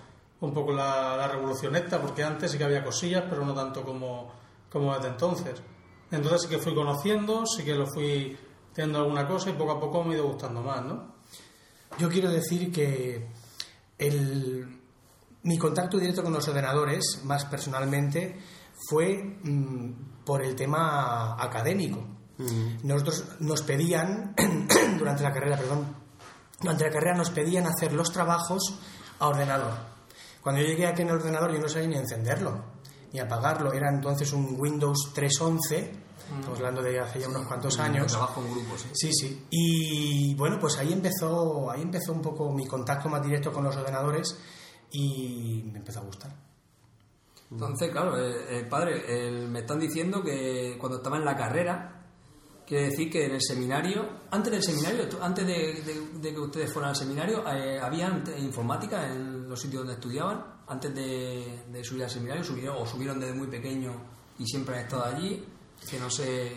[0.41, 3.83] un poco la, la revolución esta, porque antes sí que había cosillas, pero no tanto
[3.85, 4.33] como,
[4.71, 5.61] como desde entonces.
[6.11, 8.37] Entonces sí que fui conociendo, sí que lo fui
[8.73, 11.19] teniendo alguna cosa y poco a poco me ha ido gustando más, ¿no?
[11.99, 13.29] Yo quiero decir que
[13.99, 14.81] el,
[15.43, 18.39] mi contacto directo con los ordenadores, más personalmente,
[18.89, 22.07] fue mm, por el tema académico.
[22.85, 24.37] Nosotros nos pedían,
[24.99, 25.87] durante la carrera, perdón,
[26.61, 28.79] durante la carrera nos pedían hacer los trabajos
[29.19, 29.98] a ordenador.
[30.49, 32.59] Cuando yo llegué aquí en el ordenador yo no sabía ni encenderlo,
[33.13, 33.71] ni apagarlo.
[33.71, 35.91] Era entonces un Windows 3.11,
[36.39, 38.07] estamos hablando de hace ya unos cuantos años.
[38.11, 38.89] Trabajo en grupos, ¿sí?
[38.95, 39.47] Sí, sí.
[39.51, 43.77] Y bueno, pues ahí empezó, ahí empezó un poco mi contacto más directo con los
[43.77, 44.39] ordenadores
[44.91, 46.35] y me empezó a gustar.
[47.51, 51.98] Entonces, claro, eh, eh, padre, el- me están diciendo que cuando estaba en la carrera,
[52.69, 56.71] quiere decir que en el seminario, antes del seminario, antes de, de- de que ustedes
[56.73, 60.45] fueran al seminario, eh, ¿había informática en los sitios donde estudiaban?
[60.69, 63.93] Antes de, de subir al seminario, subieron, o subieron desde muy pequeño
[64.39, 65.45] y siempre han estado allí,
[65.91, 66.53] que no sé...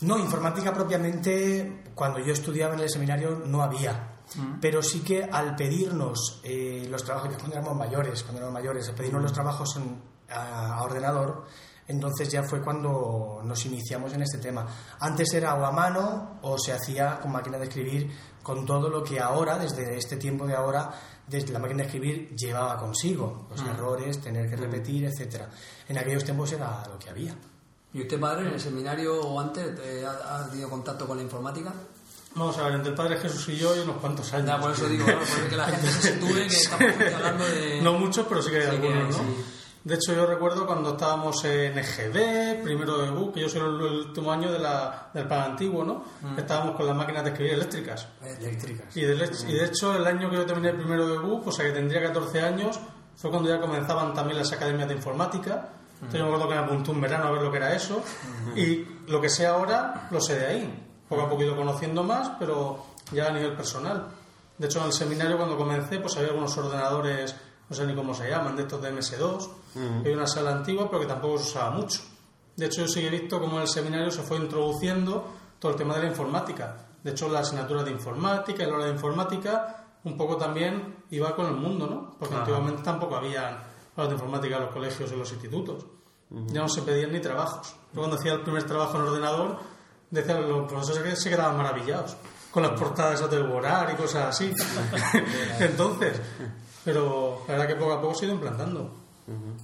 [0.00, 4.08] No, informática propiamente, cuando yo estudiaba en el seminario no había.
[4.60, 8.94] Pero sí que al pedirnos eh, los trabajos, cuando éramos mayores, cuando éramos mayores, al
[8.96, 11.44] pedirnos los trabajos en- a, a ordenador,
[11.88, 14.66] entonces ya fue cuando nos iniciamos en este tema.
[15.00, 18.10] Antes era o a mano o se hacía con máquina de escribir,
[18.42, 20.90] con todo lo que ahora, desde este tiempo de ahora,
[21.26, 25.48] desde la máquina de escribir llevaba consigo, los errores, tener que repetir, etcétera.
[25.88, 27.34] En aquellos tiempos era lo que había.
[27.94, 31.22] ¿Y usted, padre, en el seminario o antes eh, ha, ha tenido contacto con la
[31.22, 31.72] informática?
[32.34, 34.46] Vamos a ver, entre el Padre Jesús y yo hay unos cuantos años.
[34.46, 37.82] Ya, por eso digo, claro, por que la gente se sitúe que estamos hablando de...
[37.82, 39.12] No muchos, pero sí que hay Sí algunos, ¿no?
[39.12, 39.44] sí.
[39.84, 43.66] De hecho, yo recuerdo cuando estábamos en EGB, primero de BU, que yo soy el,
[43.66, 46.04] último año de la, del plan antiguo, ¿no?
[46.20, 46.38] Mm.
[46.38, 48.06] Estábamos con las máquinas de escribir eléctricas.
[48.22, 48.96] Eléctricas.
[48.96, 49.14] Y de,
[49.48, 51.72] y de hecho, el año que yo terminé el primero de BU, pues a que
[51.72, 52.78] tendría 14 años,
[53.16, 55.68] fue cuando ya comenzaban también las academias de informática.
[55.94, 58.02] Entonces yo me acuerdo que me apunté un verano a ver lo que era eso.
[58.56, 60.88] Y lo que sé ahora, lo sé de ahí.
[61.08, 64.08] Poco a poco he ido conociendo más, pero ya a nivel personal.
[64.58, 67.34] De hecho, en el seminario cuando comencé, pues había algunos ordenadores,
[67.72, 69.48] no sé ni cómo se llaman, de estos de MS2.
[70.04, 72.02] Hay una sala antigua, pero que tampoco se usaba mucho.
[72.54, 75.78] De hecho, yo sí he visto cómo en el seminario se fue introduciendo todo el
[75.78, 76.86] tema de la informática.
[77.02, 81.46] De hecho, la asignatura de informática, el hora de informática, un poco también iba con
[81.46, 82.18] el mundo, ¿no?
[82.18, 83.64] Porque antiguamente tampoco había
[83.96, 85.86] horas de informática en los colegios y en los institutos.
[86.48, 87.74] Ya no se pedían ni trabajos.
[87.94, 89.58] Yo cuando hacía el primer trabajo en ordenador,
[90.10, 92.16] decían los profesores que se quedaban maravillados
[92.50, 94.52] con las portadas del Borar y cosas así.
[95.58, 96.20] Entonces,
[96.84, 98.90] pero la verdad que poco a poco se ha ido implantando.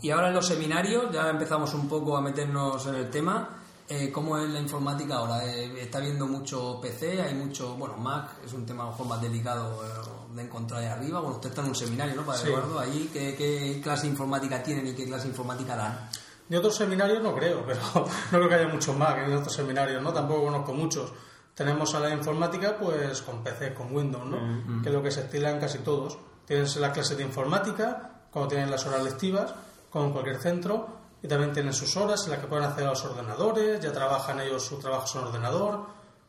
[0.00, 3.56] Y ahora en los seminarios ya empezamos un poco a meternos en el tema.
[3.90, 5.44] Eh, ¿Cómo es la informática ahora?
[5.46, 9.06] Eh, está viendo mucho PC, hay mucho, bueno, Mac es un tema a lo mejor
[9.06, 11.20] más delicado eh, de encontrar ahí arriba.
[11.20, 12.48] Bueno, usted está en un seminario, ¿no, Padre Sí.
[12.48, 12.78] Eduardo?
[12.78, 16.10] Ahí, ¿qué, ¿qué clase de informática tienen y qué clase de informática dan?
[16.48, 20.02] De otros seminarios no creo, pero no creo que haya muchos que en otros seminarios,
[20.02, 20.12] ¿no?
[20.12, 21.10] Tampoco conozco muchos.
[21.54, 24.82] Tenemos a la informática, pues con PC, con Windows, ¿no?
[24.82, 26.18] Que es lo que se estila en casi todos.
[26.48, 29.52] Tienes las clases de informática, como tienen las horas lectivas,
[29.90, 30.88] como en cualquier centro,
[31.22, 34.40] y también tienen sus horas en las que pueden acceder a los ordenadores, ya trabajan
[34.40, 35.80] ellos sus trabajos en ordenador,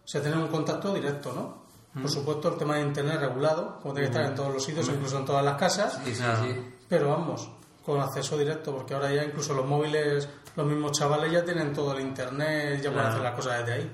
[0.04, 1.70] se tienen un contacto directo, ¿no?
[2.02, 4.88] Por supuesto, el tema de Internet regulado, como tiene que estar en todos los sitios,
[4.90, 6.76] incluso en todas las casas, Sí, sí, sí.
[6.90, 7.50] pero vamos,
[7.90, 11.98] con acceso directo, porque ahora ya incluso los móviles, los mismos chavales ya tienen todo
[11.98, 13.92] el internet, ya pueden hacer las cosas desde ahí.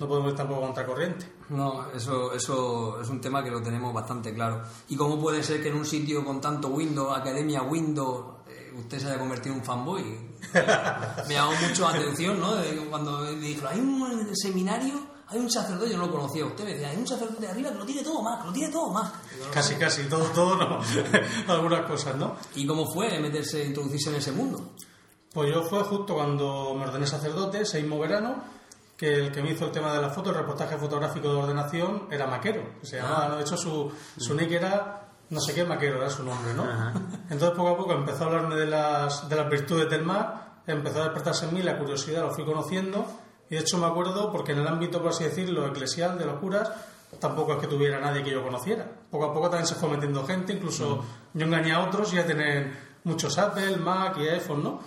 [0.00, 1.24] No podemos ir tampoco contra corriente.
[1.50, 4.62] No, eso, eso es un tema que lo tenemos bastante claro.
[4.88, 8.98] ¿Y cómo puede ser que en un sitio con tanto Windows, Academia Windows, eh, usted
[8.98, 10.02] se haya convertido en un fanboy?
[11.28, 12.54] Me llamó mucho la atención, ¿no?
[12.90, 14.94] Cuando me dijo, hay un seminario,
[15.30, 17.70] hay un sacerdote, yo no lo conocía, usted me decía, hay un sacerdote de arriba
[17.70, 19.12] que lo tiene todo más, que lo tiene todo más.
[19.52, 20.80] Casi, casi, todo, todo no.
[21.52, 22.36] Algunas cosas, ¿no?
[22.54, 24.72] ¿Y cómo fue meterse, introducirse en ese mundo?
[25.32, 28.42] Pues yo fue justo cuando me ordené sacerdote, ese mismo verano,
[28.96, 32.08] que el que me hizo el tema de la foto, el reportaje fotográfico de ordenación,
[32.10, 33.36] era Maquero, que se llamaba, ¿no?
[33.36, 36.64] De hecho, su, su nick era no sé qué Maquero, era su nombre, ¿no?
[37.30, 41.02] Entonces, poco a poco empezó a hablarme de las, de las virtudes del Mac, empezó
[41.02, 43.06] a despertarse en mí la curiosidad, lo fui conociendo,
[43.50, 46.38] y de hecho me acuerdo, porque en el ámbito, por así decirlo, eclesial de los
[46.38, 46.70] curas,
[47.18, 48.86] tampoco es que tuviera nadie que yo conociera.
[49.10, 52.26] Poco a poco también se fue metiendo gente, incluso yo engañé a otros y a
[52.26, 52.72] tener
[53.04, 54.80] muchos Apple, Mac y iPhone, ¿no?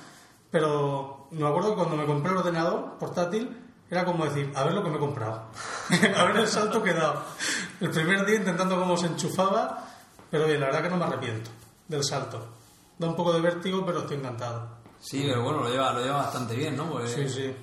[0.49, 3.57] Pero me acuerdo que cuando me compré el ordenador portátil
[3.89, 5.43] era como decir, a ver lo que me he comprado,
[6.17, 7.23] a ver el salto que he dado.
[7.79, 9.85] El primer día intentando cómo se enchufaba,
[10.29, 11.49] pero bien, la verdad que no me arrepiento
[11.87, 12.47] del salto.
[12.97, 14.67] Da un poco de vértigo, pero estoy encantado.
[14.99, 16.89] Sí, pero bueno, lo lleva, lo lleva bastante bien, ¿no?
[16.89, 17.53] Pues- Sí, sí.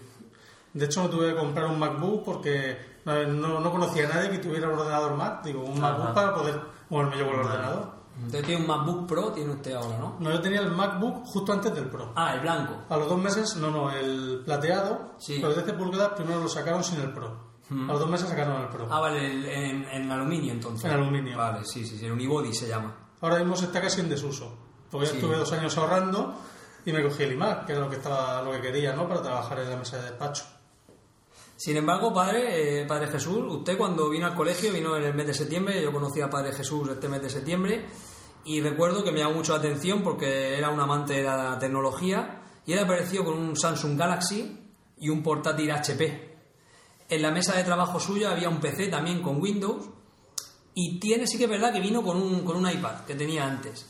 [0.72, 4.30] De hecho, me tuve que comprar un MacBook porque no, no- no conocía a nadie
[4.30, 5.42] que tuviera un ordenador Mac.
[5.44, 5.92] Digo, un Ajá.
[5.92, 7.98] MacBook para poder moverme yo con el ordenador.
[8.26, 10.16] Usted tiene un MacBook Pro, tiene usted ahora, ¿no?
[10.18, 12.12] No, yo tenía el MacBook justo antes del Pro.
[12.16, 12.74] Ah, el blanco.
[12.88, 15.38] A los dos meses, no, no, el plateado, Sí.
[15.38, 17.46] los 13 pulgadas primero lo sacaron sin el Pro.
[17.70, 18.88] A los dos meses sacaron el Pro.
[18.90, 20.84] Ah, vale, el- en, en aluminio entonces.
[20.86, 21.36] En aluminio.
[21.38, 22.96] Vale, sí, sí, sí, el unibody se llama.
[23.20, 24.56] Ahora mismo se está casi en desuso.
[24.90, 25.16] Porque Sí.
[25.16, 26.34] estuve dos años ahorrando
[26.86, 29.06] y me cogí el iMac, que era lo que estaba lo que quería, ¿no?
[29.06, 30.44] Para trabajar en la mesa de despacho.
[31.58, 35.26] Sin embargo, padre, eh, padre Jesús, usted cuando vino al colegio, vino en el mes
[35.26, 37.84] de septiembre, yo conocí a padre Jesús este mes de septiembre,
[38.44, 42.42] y recuerdo que me llamó mucho la atención porque era un amante de la tecnología,
[42.64, 46.38] y él apareció con un Samsung Galaxy y un portátil HP.
[47.08, 49.90] En la mesa de trabajo suya había un PC también con Windows,
[50.74, 53.44] y tiene, sí que es verdad que vino con un, con un iPad que tenía
[53.44, 53.84] antes.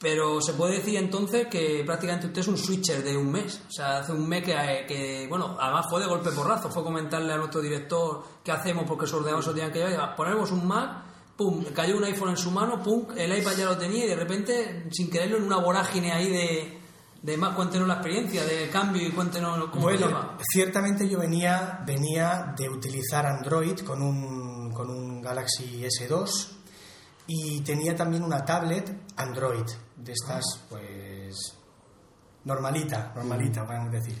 [0.00, 3.60] Pero se puede decir entonces que prácticamente usted es un switcher de un mes.
[3.68, 4.54] O sea, hace un mes que,
[4.88, 6.70] que, bueno, además fue de golpe porrazo.
[6.70, 10.16] Fue comentarle a nuestro director qué hacemos porque su ordenador se tenían que llevar.
[10.16, 11.02] Ponemos un Mac,
[11.36, 14.16] pum, cayó un iPhone en su mano, pum, el iPad ya lo tenía y de
[14.16, 16.80] repente, sin quererlo, en una vorágine ahí de,
[17.22, 19.82] de más, cuéntenos la experiencia del cambio y cuéntenos cómo.
[19.82, 26.60] Bueno, ciertamente yo venía, venía de utilizar Android con un, con un Galaxy S2
[27.26, 29.64] y tenía también una tablet Android,
[30.02, 31.54] de estas, pues,
[32.44, 34.18] normalita, normalita, podemos decir.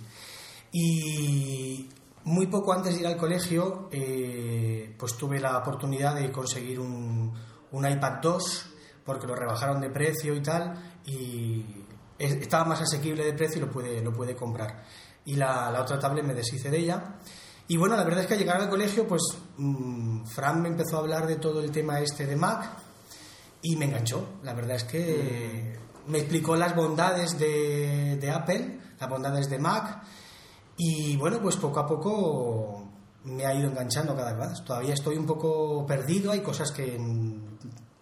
[0.72, 1.88] Y
[2.24, 7.32] muy poco antes de ir al colegio, eh, pues tuve la oportunidad de conseguir un,
[7.72, 8.66] un iPad 2
[9.04, 11.64] porque lo rebajaron de precio y tal y
[12.18, 14.84] es- estaba más asequible de precio y lo pude, lo pude comprar.
[15.24, 17.16] Y la, la otra tablet me deshice de ella.
[17.66, 19.22] Y bueno, la verdad es que al llegar al colegio, pues
[19.56, 22.79] mm, Fran me empezó a hablar de todo el tema este de Mac
[23.62, 24.26] y me enganchó.
[24.42, 30.02] La verdad es que me explicó las bondades de, de Apple, las bondades de Mac
[30.76, 32.88] y bueno, pues poco a poco
[33.24, 34.64] me ha ido enganchando cada vez más.
[34.64, 36.98] Todavía estoy un poco perdido, hay cosas que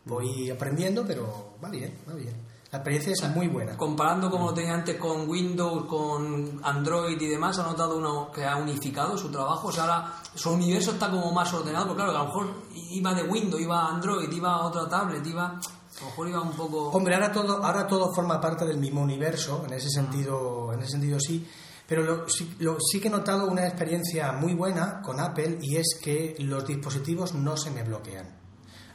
[0.05, 2.37] voy aprendiendo, pero va bien, va bien.
[2.71, 3.77] La experiencia es muy buena.
[3.79, 8.45] Comparando como lo tenía antes con Windows, con Android y demás, ¿ha notado uno que
[8.45, 9.69] ha unificado su trabajo?
[9.69, 12.55] O sea, ahora su universo está como más ordenado, porque claro, que a lo mejor
[12.91, 15.47] iba de Windows, iba a Android, iba a otra tablet, iba...
[15.47, 16.91] A lo mejor iba un poco...
[16.91, 20.93] Hombre, ahora todo, ahora todo forma parte del mismo universo, en ese sentido, en ese
[20.93, 21.49] sentido sí.
[21.89, 25.77] Pero lo, sí, lo- sí que he notado una experiencia muy buena con Apple y
[25.77, 28.37] es que los dispositivos no se me bloquean.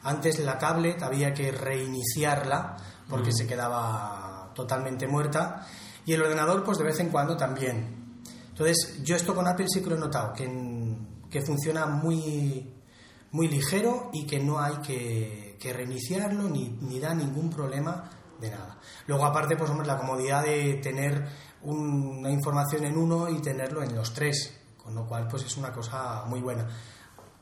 [0.04, 2.76] Antes la tablet había que reiniciarla
[3.08, 5.66] porque se quedaba totalmente muerta
[6.06, 8.20] y el ordenador pues de vez en cuando también.
[8.50, 10.48] Entonces yo esto con Apple sí que lo he notado, que,
[11.30, 12.72] que funciona muy,
[13.32, 18.50] muy ligero y que no hay que, que reiniciarlo ni, ni da ningún problema de
[18.50, 18.78] nada.
[19.06, 21.26] Luego aparte pues hombre la comodidad de tener
[21.62, 25.56] un- una información en uno y tenerlo en los tres, con lo cual pues es
[25.56, 26.66] una cosa muy buena.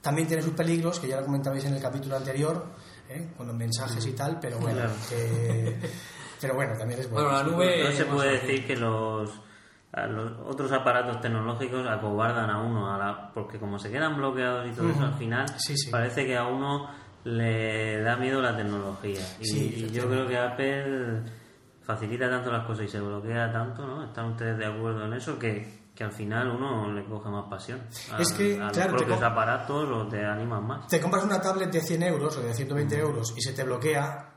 [0.00, 2.66] También tiene sus peligros, que ya lo comentabais en el capítulo anterior,
[3.08, 3.32] ¿eh?
[3.36, 4.92] con los mensajes y tal, pero bueno, Claro.
[5.08, 5.76] que-
[6.40, 7.28] pero bueno, también es bueno.
[7.28, 7.84] Bueno, la nube...
[7.84, 8.48] No se puede fácil.
[8.48, 9.30] decir que los,
[10.08, 14.72] los otros aparatos tecnológicos acobardan a uno, a la- porque como se quedan bloqueados y
[14.72, 15.90] todo eso, al final Sí, sí.
[15.90, 16.88] parece que a uno
[17.24, 19.20] le da miedo la tecnología.
[19.40, 21.22] Y, Sí, y yo creo que Apple
[21.82, 24.04] facilita tanto las cosas y se bloquea tanto, ¿no?
[24.04, 25.38] ¿Están ustedes de acuerdo en eso?
[25.38, 27.82] Que, que al final uno le coge más pasión.
[28.12, 30.86] A, Es que, a los claro, te propios co- aparatos los te animan más.
[30.88, 34.32] te compras una tablet de 100 euros o de 120 euros y se te bloquea,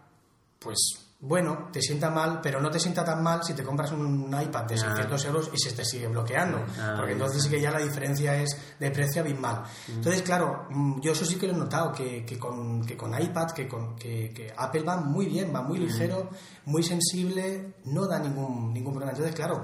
[0.59, 0.77] pues
[1.17, 4.65] bueno, te sienta mal, pero no te sienta tan mal si te compras un iPad
[4.65, 4.77] de Ah.
[4.77, 6.59] 600 euros y se te sigue bloqueando,
[6.97, 9.63] porque entonces sí que ya la diferencia es de precio abismal.
[9.87, 13.19] Entonces, claro, mm, yo eso sí que lo he notado, que, que con, que con
[13.19, 16.29] iPad, que, con, que, que Apple va muy bien, va muy ligero,
[16.65, 19.13] muy sensible, no da ningún, ningún problema.
[19.13, 19.63] Entonces, claro,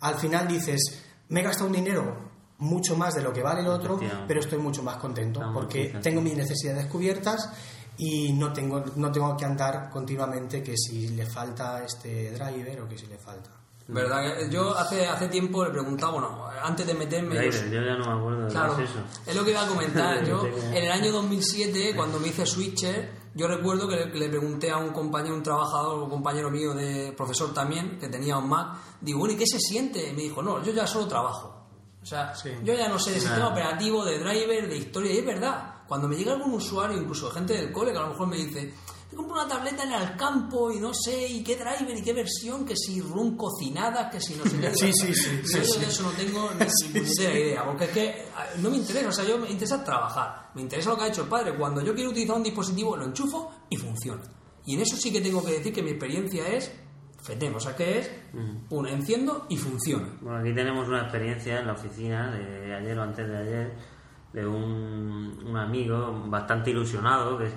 [0.00, 3.68] al final dices, me he gastado un dinero mucho más de lo que vale el
[3.68, 7.50] otro, pero estoy mucho más contento Estamos porque tengo mis necesidades cubiertas
[7.96, 12.88] y no tengo no tengo que andar continuamente que si le falta este driver o
[12.88, 13.50] que si le falta
[13.92, 14.36] ¿Verdad?
[14.38, 17.36] que Yo hace, hace tiempo le preguntaba, bueno, antes de meterme...
[17.36, 19.00] Driver, yo ya no me acuerdo de Claro, es eso.
[19.26, 20.24] es lo que iba a comentar.
[20.28, 24.78] Yo, en el año 2007, cuando me hice switcher, yo recuerdo que le, pregunté a
[24.78, 29.20] un compañero, un trabajador, un compañero mío de profesor también, que tenía un Mac, digo,
[29.20, 30.08] bueno, ¿y qué se siente?
[30.08, 31.56] Y me dijo, no, yo ya solo trabajo.
[32.02, 32.50] O sea, Sí.
[32.64, 35.74] yo ya no sé de sistema operativo, de driver, de historia, y es verdad.
[35.86, 38.72] Cuando me llega algún usuario, incluso gente del cole, que a lo mejor me dice,
[39.10, 42.12] te compro una tableta en el campo y no sé, y qué driver y qué
[42.12, 44.74] versión, que si run cocinada, que si no sé qué.
[44.74, 45.84] Sí, sí, sí, Yo sí, de sí.
[45.88, 49.24] eso no tengo ni ni idea, porque es que a- no me interesa, o sea,
[49.24, 51.54] yo me interesa trabajar, me interesa lo que ha hecho el padre.
[51.56, 54.22] Cuando yo quiero utilizar un dispositivo, lo enchufo y funciona.
[54.64, 56.70] Y en eso sí que tengo que decir que mi experiencia es
[57.22, 58.10] FETEM, o sea que es
[58.70, 60.08] un enciendo y funciona.
[60.20, 63.74] Bueno, aquí tenemos una experiencia en la oficina de ayer o antes de ayer
[64.32, 67.50] de un, un amigo bastante ilusionado que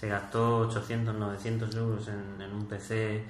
[0.00, 3.22] se gastó 800, 900 euros en, un PC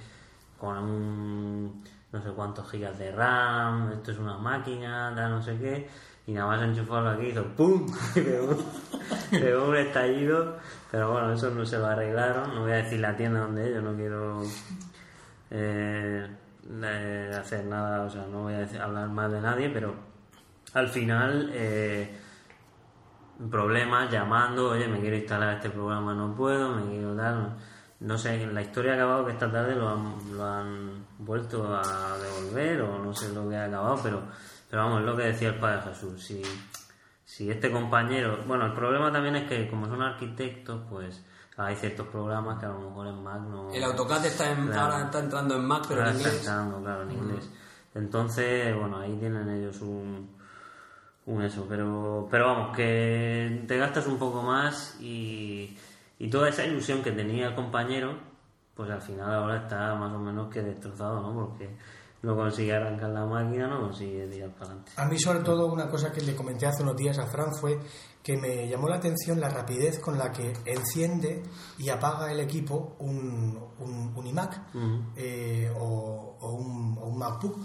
[0.56, 5.58] con un no sé cuántos gigas de RAM, esto es una máquina, tal, no sé
[5.58, 5.88] qué,
[6.28, 7.86] y nada más enchufarlo aquí hizo ¡pum!
[9.30, 10.58] pegó, un estallido,
[10.92, 13.82] pero bueno, eso no se lo arreglaron, no voy a decir la tienda donde yo
[13.82, 14.42] no quiero
[15.50, 16.26] eh,
[16.82, 19.94] eh, hacer nada, o sea, no voy a decir- hablar mal de nadie, pero
[20.74, 22.16] al final eh,
[23.50, 27.56] problemas llamando, oye, me quiero instalar este programa, no puedo, me quiero dar,
[28.00, 32.16] no sé, la historia ha acabado que esta tarde lo han, lo han vuelto a
[32.18, 34.22] devolver o no sé lo que ha acabado, pero,
[34.68, 36.42] pero vamos, es lo que decía el Padre Jesús, si,
[37.24, 41.24] si este compañero, bueno, el problema también es que como son arquitectos, pues
[41.56, 43.70] hay ciertos programas que a lo mejor en Mac no...
[43.70, 44.80] El AutoCAD está en- Claro.
[44.92, 46.38] ahora está entrando en Mac, pero en está inglés.
[46.40, 47.50] entrando, claro, en inglés.
[47.94, 50.39] Entonces, bueno, ahí tienen ellos un
[51.38, 55.76] eso, pero, pero vamos, que te gastas un poco más y,
[56.18, 58.18] y toda esa ilusión que tenía el compañero,
[58.74, 61.46] pues al final ahora está más o menos que destrozado, ¿no?
[61.46, 61.70] Porque
[62.22, 64.92] no consigue arrancar la máquina, no consigue tirar para adelante.
[64.96, 67.78] A mí, sobre todo, una cosa que le comenté hace unos días a Fran fue
[68.22, 71.42] que me llamó la atención la rapidez con la que enciende
[71.78, 74.60] y apaga el equipo un, un, un iMac
[75.16, 77.56] eh, o, o un, o un MacBook.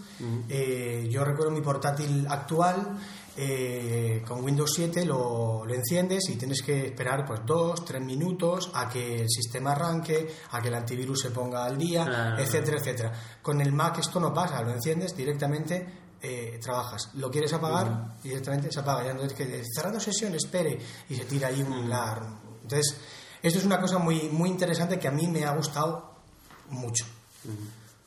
[0.50, 2.98] Eh, yo recuerdo mi portátil actual.
[3.38, 8.72] eh, con Windows 7 lo, lo enciendes y tienes que esperar pues dos, tres minutos
[8.74, 12.42] a que el sistema arranque, a que el antivirus se ponga al día, Claro.
[12.42, 13.12] etcétera, etcétera.
[13.42, 17.12] Con el Mac esto no pasa, lo enciendes directamente, eh, trabajas.
[17.16, 19.06] Lo quieres apagar directamente se apaga.
[19.06, 22.22] Ya no tienes que cerrando sesión, espere y se tira ahí un lar.
[22.64, 22.98] Entonces,
[23.42, 26.16] esto es una cosa muy, muy interesante que a mí me ha gustado
[26.70, 27.06] mucho.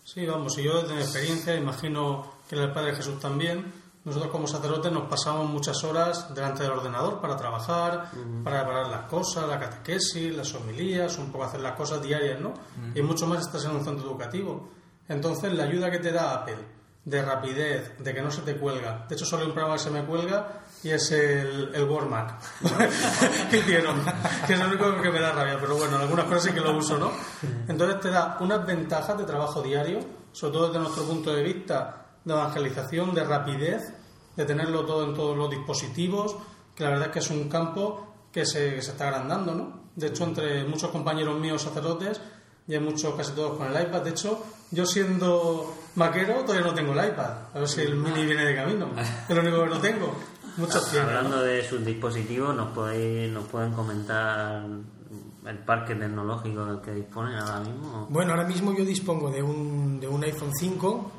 [0.04, 3.72] Sí, vamos, y yo mi experiencia, imagino que el Padre Jesús también,
[4.04, 8.10] nosotros como sacerdotes nos pasamos muchas horas delante del ordenador para trabajar,
[8.42, 12.54] para preparar las cosas, la catequesis, las homilías, un poco hacer las cosas diarias, ¿no?
[12.94, 14.70] Y mucho más estás en un centro educativo.
[15.08, 16.56] Entonces, la ayuda que te da Apple,
[17.08, 19.82] de rapidez, de que no se te cuelga, de hecho solo hay un programa que
[19.82, 22.34] se me cuelga y es el, el Word Mac
[23.50, 23.96] que hicieron,
[24.46, 26.60] que es lo único que me da rabia, pero bueno, en algunas cosas sí que
[26.60, 27.10] lo uso, ¿no?
[27.66, 30.00] Entonces te da unas ventajas de trabajo diario,
[30.32, 33.94] sobre todo desde nuestro punto de vista de evangelización, de rapidez,
[34.36, 36.36] de tenerlo todo en todos los dispositivos,
[36.74, 39.88] que la verdad es que es un campo que se, que se está agrandando, ¿no?
[39.96, 42.20] De hecho, entre muchos compañeros míos sacerdotes,
[42.68, 44.02] y hay muchos, casi todos con el iPad.
[44.02, 47.32] De hecho, yo siendo maquero todavía no tengo el iPad.
[47.54, 48.90] A ver si el mini viene de camino.
[49.28, 50.14] Es lo único que no tengo.
[50.58, 51.10] Muchos tienen.
[51.12, 51.16] ¿no?
[51.18, 54.64] Hablando de sus dispositivos, nos podéis, nos pueden comentar
[55.46, 58.06] el parque tecnológico del que disponen ahora mismo.
[58.10, 61.12] Bueno, ahora mismo yo dispongo de un, de un iPhone 5,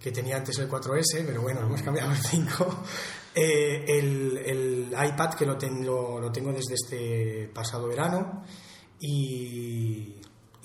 [0.00, 2.84] que tenía antes el 4S, pero bueno, hemos cambiado el 5.
[3.38, 8.42] Eh, el, el iPad que lo, ten- lo, lo tengo desde este pasado verano.
[8.98, 10.15] Y,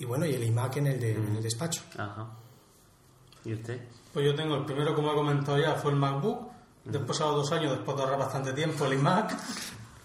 [0.02, 1.82] y bueno, y el iMac en el, de- en el despacho.
[1.96, 2.26] Ajá.
[3.44, 3.80] ¿Y usted?
[4.12, 6.50] Pues yo tengo el primero, como he comentado ya, fue el MacBook.
[6.84, 9.32] Después, a los dos años, después de ahorrar bastante tiempo, el iMac.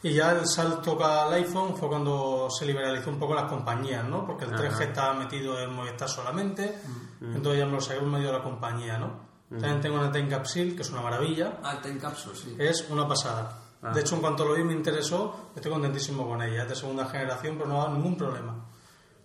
[0.04, 4.26] Y ya el salto al iPhone fue cuando se liberalizó un poco las compañías, ¿no?
[4.28, 6.78] Porque el 3G estaba metido en Movistar solamente.
[7.20, 9.26] Entonces ya me lo saqué en medio de la compañía, ¿no?
[9.50, 11.58] También tengo una Tencapsil, que es una maravilla.
[11.64, 12.56] Ah, ten capsule, sí.
[12.60, 13.64] Es una pasada.
[13.93, 16.64] De hecho, en cuanto lo vi me interesó, estoy contentísimo con ella.
[16.64, 18.66] Es de segunda generación, pero no da ningún problema.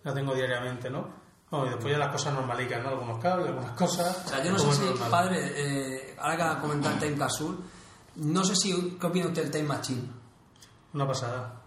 [0.03, 1.21] La tengo diariamente, ¿no?
[1.49, 2.89] Bueno, y después ya las cosas normalicas, ¿no?
[2.89, 4.23] Algunos cables, algunas cosas.
[4.25, 5.09] O sea, yo no sé si, normal.
[5.11, 7.57] padre, eh, ahora que ha comentado el Time Capsule,
[8.15, 10.01] no sé si, ¿qué opina usted del Time Machine?
[10.93, 11.61] Una pasada.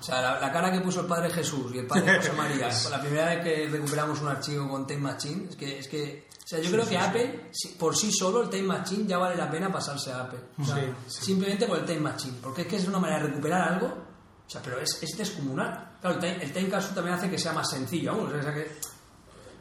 [0.00, 2.68] O sea, la, la cara que puso el Padre Jesús y el Padre José María,
[2.90, 6.46] la primera vez que recuperamos un archivo con Time Machine, es que, es que o
[6.46, 9.48] sea, yo creo que Apple, si- por sí solo, el Time Machine ya vale la
[9.50, 10.40] pena pasarse a Apple.
[10.58, 10.74] O sea,
[11.06, 13.86] Sí, Simplemente por el Time Machine, porque es que es una manera de recuperar algo,
[13.86, 15.91] o sea, pero es, es descomunal.
[16.02, 18.70] Claro, el Time, el también hace que sea más sencillo, vamos, o sea que...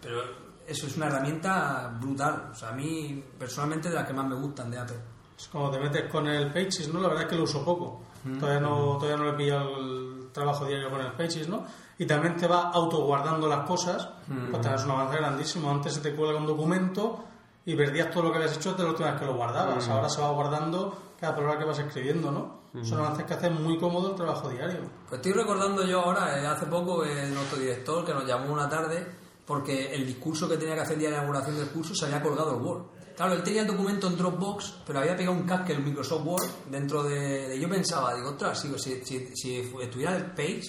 [0.01, 0.23] Pero
[0.67, 2.49] eso es una herramienta brutal.
[2.51, 4.99] O sea, a mí, personalmente, de las que más me gustan de Apple.
[5.37, 6.99] Es como te metes con el Pages, ¿no?
[6.99, 8.01] La verdad es que lo uso poco.
[8.39, 11.63] Todavía no, todavía no le he pillado el trabajo diario con el Pages, ¿no?
[11.99, 14.09] Y también te va autoguardando las cosas.
[14.49, 15.69] Pues tenés un avance grandísimo.
[15.69, 17.23] Antes se te cuelga un documento
[17.65, 19.87] y perdías todo lo que habías hecho de la última vez que lo guardabas.
[19.89, 22.60] Ahora se va guardando cada palabra que vas escribiendo, ¿no?
[22.83, 24.79] Son avances que hacen muy cómodo el trabajo diario.
[25.09, 28.69] Pues estoy recordando yo ahora, eh, hace poco, eh, nuestro director que nos llamó una
[28.69, 29.05] tarde
[29.45, 32.05] porque el discurso que tenía que hacer el día de la inauguración del curso se
[32.05, 32.83] había colgado el Word.
[33.17, 36.49] Claro, él tenía el documento en Dropbox, pero había pegado un casque en Microsoft Word
[36.69, 37.49] dentro de...
[37.49, 40.63] de- yo pensaba, digo, ostras, si, si, si, si estuviera el Page,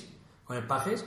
[0.45, 1.07] con el Pages,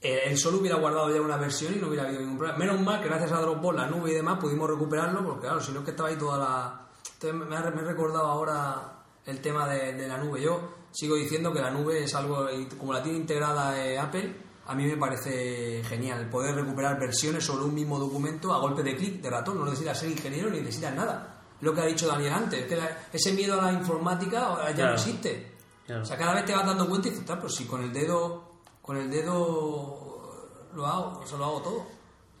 [0.00, 2.58] eh, él solo hubiera guardado ya una versión y no hubiera habido ningún problema.
[2.58, 5.72] Menos mal que gracias a Dropbox, la nube y demás, pudimos recuperarlo, porque claro, si
[5.72, 6.86] no es que estaba ahí toda la...
[7.20, 8.99] Entonces me, ha, me he recordado ahora
[9.30, 10.42] el tema de, de la nube.
[10.42, 10.60] Yo
[10.92, 12.46] sigo diciendo que la nube es algo,
[12.78, 14.34] como la tiene integrada eh, Apple,
[14.66, 18.94] a mí me parece genial poder recuperar versiones sobre un mismo documento a golpe de
[18.96, 19.58] clic, de ratón.
[19.58, 21.42] No necesitas ser ingeniero ni necesitas nada.
[21.60, 24.74] Lo que ha dicho Daniel antes, que la- ese miedo a la informática ahora ya
[24.76, 24.90] Claro.
[24.90, 25.52] no existe.
[25.86, 26.02] Claro.
[26.02, 27.92] O sea, cada vez te vas dando cuenta y dices, "Ostras, pues si con el
[27.92, 28.44] dedo,
[28.80, 31.86] con el dedo lo hago, se lo hago todo.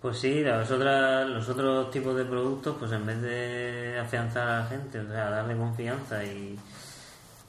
[0.00, 4.60] Pues sí, las otras, los otros tipos de productos, pues en vez de afianzar a
[4.60, 6.58] la gente, o sea, darle confianza y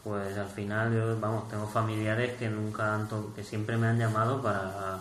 [0.04, 3.98] pues al final yo, vamos, tengo familiares que nunca han to- que siempre me han
[4.00, 4.98] llamado para,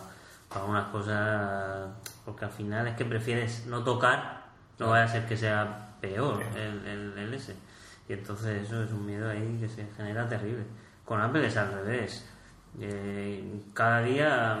[0.49, 1.89] para unas cosas,
[2.25, 4.43] porque al final es que prefieres no tocar,
[4.79, 7.55] no vaya a ser que sea peor el, el, el ese.
[8.09, 10.63] Y entonces eso es un miedo ahí que se genera terrible.
[11.05, 12.25] Con Apple es al revés.
[12.79, 14.57] Eh, cada día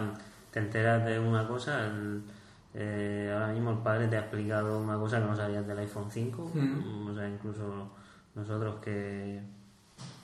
[0.51, 1.85] te enteras de una cosa.
[1.87, 2.23] el-
[2.73, 6.09] eh, ahora mismo el padre te ha explicado una cosa que no sabías del iPhone
[6.09, 6.51] 5.
[7.11, 7.91] O sea, incluso
[8.35, 9.41] nosotros que,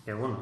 [0.08, 0.38] que bueno,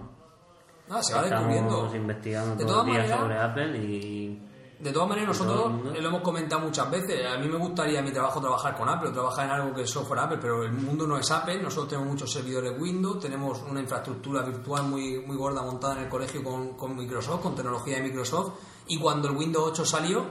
[0.91, 1.91] Ah, se va descubriendo.
[1.95, 4.41] investigando De todo todas el día maneras- sobre Apple y
[4.77, 7.25] De todas maneras, nosotros eh, lo hemos comentado muchas veces.
[7.25, 9.81] A mí me gustaría en mi trabajo trabajar con Apple, o trabajar en algo que
[9.83, 11.59] es software Apple, pero el mundo no es Apple.
[11.63, 16.09] Nosotros tenemos muchos servidores Windows, tenemos una infraestructura virtual muy, muy gorda montada en el
[16.09, 18.53] colegio con, con Microsoft, con tecnología de Microsoft.
[18.87, 20.23] Y cuando el Windows 8 salió,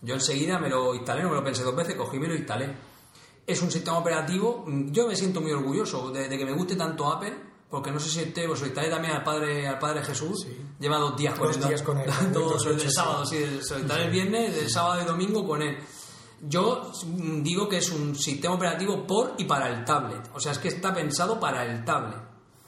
[0.00, 2.36] yo enseguida me lo instalé, no me lo pensé dos veces, cogí y me lo
[2.36, 2.74] instalé.
[3.46, 7.12] Es un sistema operativo, yo me siento muy orgulloso de, de que me guste tanto
[7.12, 10.46] Apple, porque no sé si usted, pues lo instalé también al padre, al padre Jesús,
[10.78, 12.90] lleva dos días con Dos él, días con él, con todo Windows el 8, sí.
[12.90, 15.76] sábado, sí, el- el viernes, el sábado y domingo con él.
[16.42, 16.90] Yo
[17.42, 20.68] digo que es un sistema operativo por y para el tablet, o sea, es que
[20.68, 22.16] está pensado para el tablet.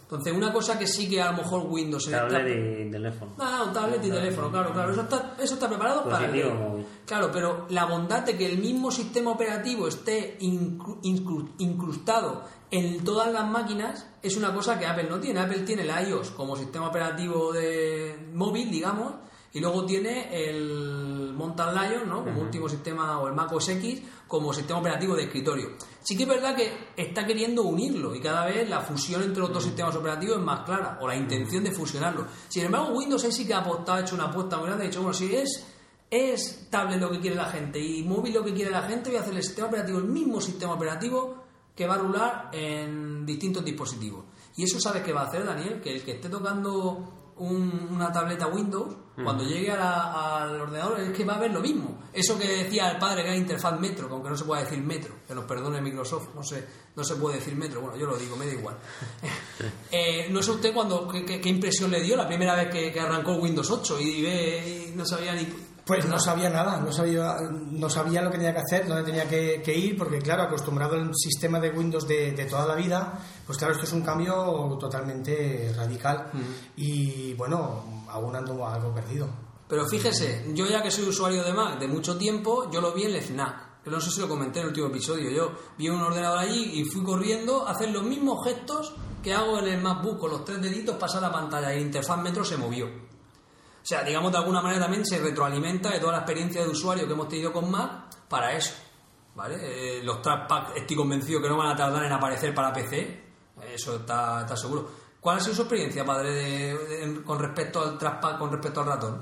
[0.03, 2.91] Entonces, una cosa que sí que a lo mejor Windows en el tablet tablet- y
[2.91, 3.33] teléfono.
[3.39, 4.93] Ah, un tablet y teléfono, claro, claro.
[4.93, 6.87] Eso está, eso está preparado para el móvil.
[7.07, 13.05] Claro, pero la bondad de que el mismo sistema operativo esté incru- incru- incrustado en
[13.05, 15.41] todas las máquinas es una cosa que Apple no tiene.
[15.41, 19.13] Apple tiene el iOS como sistema operativo de móvil, digamos,
[19.53, 22.25] y luego tiene el Mountain Lion, ¿no?
[22.25, 25.73] Como último sistema, o el Mac OS X como sistema operativo de escritorio.
[26.01, 29.53] Sí que es verdad que está queriendo unirlo y cada vez la fusión entre los
[29.53, 32.27] dos sistemas operativos es más clara, o la intención de fusionarlo.
[32.49, 34.89] Sin embargo, Windows ahí sí que ha apostado, ha hecho una apuesta muy grande, ha
[34.89, 35.63] dicho, bueno, si es,
[36.11, 39.19] es tablet lo que quiere la gente y móvil lo que quiere la gente, voy
[39.19, 41.42] a hacer el sistema operativo, el mismo sistema operativo
[41.75, 44.25] que va a rular en distintos dispositivos.
[44.57, 48.13] Y eso sabes que va a hacer, Daniel, que el que esté tocando un- una
[48.13, 48.95] tableta Windows,
[49.25, 51.99] cuando llegue a la- al ordenador, es que va a ver lo mismo.
[52.13, 54.81] Eso que decía el padre que era interfaz metro, que aunque no se pueda decir
[54.83, 58.17] metro, que nos perdone Microsoft, no sé, no se puede decir metro, bueno, yo lo
[58.17, 58.77] digo, me da igual.
[59.91, 62.91] Eh, no sé usted cuando, qué, qué- qué impresión le dio la primera vez que,
[62.93, 65.47] que arrancó Windows 8 y, ve, y no sabía ni...
[65.85, 69.29] Pues no sabía nada, no sabía, no sabía lo que tenía que hacer, dónde tenía
[69.29, 73.19] que, que ir, porque claro, acostumbrado al sistema de Windows de, de toda la vida,
[73.45, 76.31] pues claro, esto es un cambio totalmente radical
[76.77, 79.29] y bueno, aún ando algo perdido.
[79.73, 83.05] Pero fíjese, yo ya que soy usuario de Mac de mucho tiempo, yo lo vi
[83.05, 83.83] en el FNAC.
[83.83, 85.31] Que no sé si lo comenté en el último episodio.
[85.31, 89.59] Yo vi un ordenador allí y fui corriendo a hacer los mismos gestos que hago
[89.59, 92.59] en el MacBook con los tres deditos, pasar la pantalla y la interfaz metro se
[92.59, 92.87] movió.
[93.83, 97.07] O sea, digamos de alguna manera también se retroalimenta de toda la experiencia de usuario
[97.07, 98.73] que hemos tenido con Mac para eso.
[99.35, 99.57] ¿Vale?
[99.99, 103.23] Eh, los trackpad estoy convencido que no van a tardar en aparecer para PC.
[103.75, 104.91] Eso está, seguro.
[105.21, 109.21] ¿Cuál ha sido su experiencia, padre, de- con respecto al trackpad, con respecto al ratón?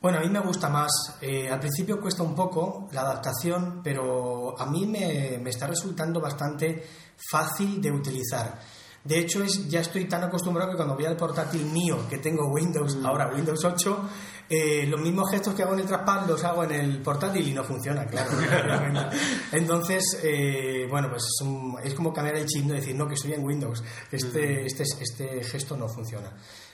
[0.00, 0.90] Bueno, a mí me gusta más.
[1.20, 6.88] Eh, al principio cuesta un poco la adaptación, pero a mí me está resultando bastante
[7.30, 8.58] fácil de utilizar.
[9.04, 12.46] De hecho, es, ya estoy tan acostumbrado que cuando voy al portátil mío, que tengo
[12.52, 14.08] Windows, ahora Windows 8,
[14.48, 17.52] eh, los mismos gestos que hago en el trackpad los hago en el portátil y
[17.52, 18.30] no funciona, claro.
[19.52, 22.74] Entonces, eh, bueno, pues es, un- es como cambiar el chip, ¿no?
[22.74, 26.30] decir, no, que estoy en Windows, este, este, este gesto no funciona.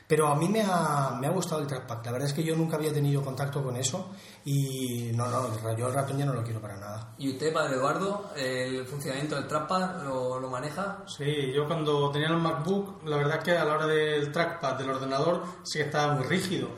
[0.09, 2.03] Pero a mí me ha, me ha gustado el trackpad.
[2.07, 4.09] La verdad es que yo nunca había tenido contacto con eso
[4.43, 7.13] y no, no, yo el ratón ya no lo quiero para nada.
[7.19, 11.05] ¿Y usted, padre Eduardo, el funcionamiento del trackpad lo, lo maneja?
[11.07, 14.77] Sí, yo cuando tenía el MacBook, la verdad es que a la hora del trackpad
[14.79, 16.69] del ordenador sí que estaba muy rígido.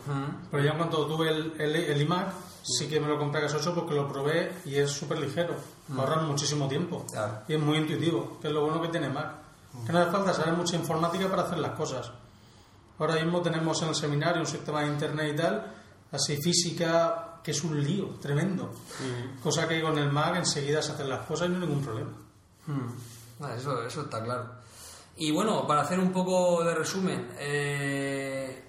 [0.51, 2.33] Pero ya cuando tuve el, el, el iMac,
[2.65, 5.55] sí que me lo compré a gas 8 porque lo probé y es súper ligero.
[5.97, 7.07] Ahorran muchísimo tiempo.
[7.11, 7.43] Claro.
[7.47, 9.35] Y es muy intuitivo, que es lo bueno que tiene Mac.
[9.87, 12.11] Que no hace falta saber mucha informática para hacer las cosas.
[13.01, 15.75] Ahora mismo tenemos en el seminario un sistema de internet y tal,
[16.13, 18.71] así física, que es un lío tremendo.
[19.43, 22.11] Cosa que con el Mac enseguida se hacen las cosas y no hay ningún problema.
[22.67, 22.89] Hmm.
[23.41, 24.51] Ah, eso, eso está claro.
[25.17, 28.65] Y bueno, para hacer un poco de resumen, eh,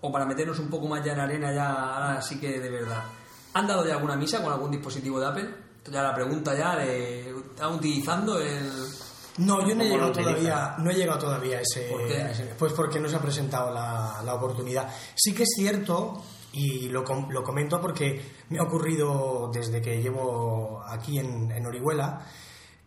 [0.00, 3.04] o para meternos un poco más ya en arena, ya ahora sí que de verdad.
[3.52, 5.54] ¿Han dado ya alguna misa con algún dispositivo de Apple?
[5.90, 8.85] Ya la pregunta ya, de, ¿están utilizando el...?
[9.38, 12.72] No, yo no he ¿Cómo lo llegado todavía, no he llegado todavía a ese, Pues
[12.72, 14.88] porque no se ha presentado la, la oportunidad.
[15.14, 16.22] Sí que es cierto,
[16.52, 22.26] y lo, lo comento porque me ha ocurrido desde que llevo aquí en, en Orihuela,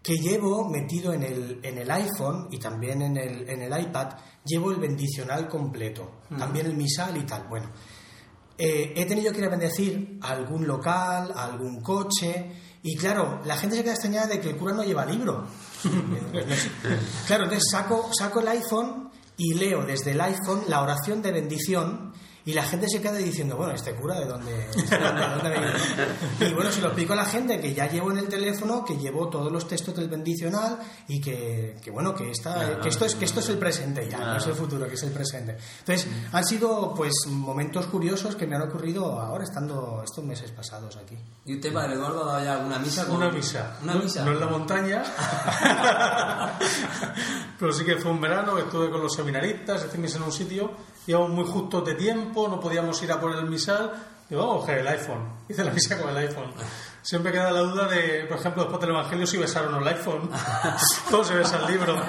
[0.02, 4.14] que llevo metido en el, en el iPhone y también en el, en el iPad,
[4.44, 7.48] llevo el bendicional completo, también el misal y tal.
[7.48, 7.70] Bueno,
[8.58, 13.42] eh, he tenido que ir a bendecir a algún local, a algún coche, y claro,
[13.46, 15.46] la gente se queda extrañada de que el cura no lleva libro.
[17.28, 22.14] Claro, entonces saco, saco el iPhone y leo desde el iPhone la oración de bendición.
[22.46, 24.68] Y la gente se queda diciendo, bueno, ¿este cura de dónde, de
[24.98, 25.74] dónde, de dónde ha venido?".
[26.50, 28.98] Y bueno, se lo explico a la gente que ya llevo en el teléfono, que
[28.98, 33.16] llevo todos los textos del bendicional y que, que bueno, que, está, que, esto es,
[33.16, 35.58] que esto es el presente ya, no es el futuro, que es el presente.
[35.80, 40.96] Entonces, han sido pues momentos curiosos que me han ocurrido ahora estando estos meses pasados
[40.98, 41.18] aquí.
[41.46, 43.06] ¿Y usted, padre Eduardo, ha dado ya alguna misa?
[43.06, 43.78] con- Una misa.
[43.84, 44.26] ¿Una no, misa?
[44.26, 45.04] no en la montaña.
[47.60, 50.72] Pero sí que fue un verano estuve con los seminaristas, misa en un sitio,
[51.10, 53.92] íbamos muy justos de tiempo, no podíamos ir a por el misal.
[54.30, 55.28] Vamos a coger el iPhone.
[55.50, 56.54] Hice la misa con el iPhone.
[57.02, 60.30] Siempre queda la duda de, por ejemplo, después del Evangelio, si besaron el iPhone.
[61.10, 61.96] ¿Cómo se besa el libro?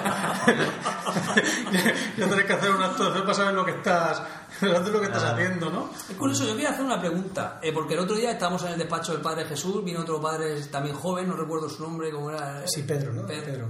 [2.17, 4.21] ya tenés que hacer un acto de fe para saber lo que estás,
[4.61, 5.89] lo que estás haciendo, ¿no?
[6.07, 8.77] Es curioso, yo quería hacer una pregunta, eh, porque el otro día estábamos en el
[8.77, 12.67] despacho del Padre Jesús, vino otro padre también joven, no recuerdo su nombre, cómo era.
[12.67, 13.25] Sí, Pedro, ¿no?
[13.25, 13.43] Pedro.
[13.47, 13.67] Pedro.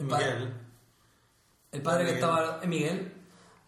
[0.00, 0.54] El padre, Miguel.
[1.70, 3.21] el padre que estaba, Miguel.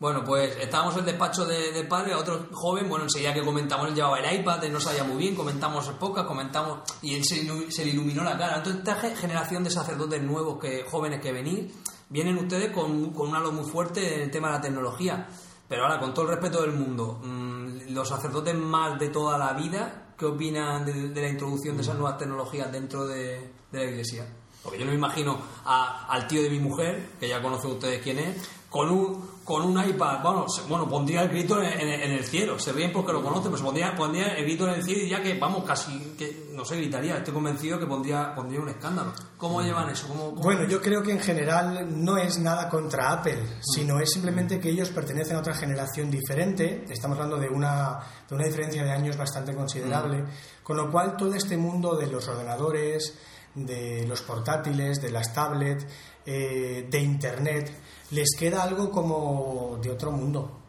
[0.05, 3.89] Bueno, pues estábamos en el despacho de- del padre, otro joven, bueno, enseguida que comentamos,
[3.89, 7.43] él llevaba el iPad, él no sabía muy bien, comentamos pocas, comentamos, y él se,
[7.43, 8.59] ilu- se le iluminó la cara.
[8.59, 11.73] Entonces, esta ge- generación de sacerdotes nuevos, que jóvenes que venís,
[12.11, 15.27] vienen ustedes con, con un halo muy fuerte en el tema de la tecnología.
[15.67, 19.55] Pero ahora, con todo el respeto del mundo, mm, los sacerdotes más de toda la
[19.55, 23.39] vida, ¿qué opinan de, de la introducción de esas nuevas tecnologías dentro de,
[23.73, 24.27] de la iglesia?
[24.63, 28.03] Porque yo no me imagino a- al tío de mi mujer, que ya conocen ustedes
[28.03, 28.37] quién es,
[28.69, 32.25] con un, con un iPad, bueno, se- bueno pondría el grito en, en- en el
[32.25, 32.59] cielo.
[32.59, 35.11] Se ríen porque lo conocen, pero se pondría, pondría el grito en el cielo y
[35.11, 37.19] ya que, vamos, casi, que no sé, gritaría.
[37.19, 39.13] Estoy convencido que pondría, pondría un escándalo.
[39.37, 40.09] ¿Cómo llevan eso?
[40.09, 44.11] ¿Cómo, cómo- Bueno, yo creo que en general no es nada contra Apple, sino es
[44.13, 46.85] simplemente que ellos pertenecen a otra generación diferente.
[46.89, 50.25] Estamos hablando de una, de una diferencia de años bastante considerable,
[50.63, 53.19] con lo cual todo este mundo de los ordenadores,
[53.55, 55.87] de los portátiles, de las tablets,
[56.27, 57.71] eh, de Internet,
[58.15, 60.61] les queda algo como de otro mundo.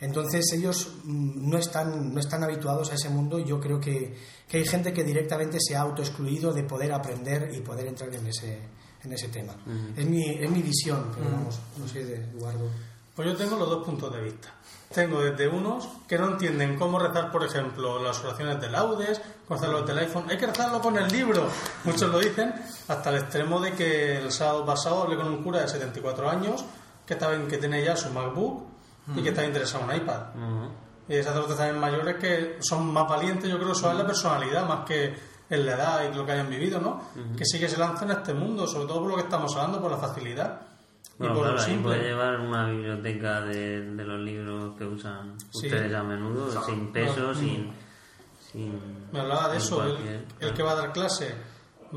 [0.00, 4.16] Entonces ellos mm, no están, no están habituados a ese mundo y yo creo que,
[4.48, 8.26] que hay gente que directamente se ha autoexcluido de poder aprender y poder entrar en
[8.26, 8.60] ese,
[9.04, 9.54] en ese tema.
[9.96, 12.68] es, mi, es mi visión, pero vamos, no sé, de Eduardo.
[13.14, 14.52] Pues yo tengo los dos puntos de vista.
[14.92, 19.58] Tengo desde unos que no entienden cómo rezar, por ejemplo, las oraciones de laudes, cómo
[19.58, 20.26] hacerlo del iPhone.
[20.28, 21.48] Hay que rezarlo con el libro.
[21.84, 22.54] Muchos lo dicen,
[22.86, 26.64] hasta el extremo de que el sábado pasado hablé con un cura de 74 años
[27.06, 28.64] que, estaba en- que tiene ya su MacBook
[29.16, 30.20] y que está interesado en un iPad.
[31.08, 34.84] Y sacerdotes también mayores que son más valientes, yo creo, eso es la personalidad más
[34.84, 35.14] que
[35.48, 37.00] en la edad y lo que hayan vivido, ¿no?
[37.36, 39.80] Que sí que se lanzan a este mundo, sobre todo por lo que estamos hablando,
[39.80, 40.60] por la facilidad.
[41.18, 41.82] Bueno, y por claro, simple.
[41.96, 45.66] puede llevar una biblioteca de, de los libros que usan Sí.
[45.68, 47.72] ustedes a menudo, sin peso, sin,
[48.52, 49.06] sin...
[49.12, 51.34] Me hablaba de eso, el, el que va a dar clase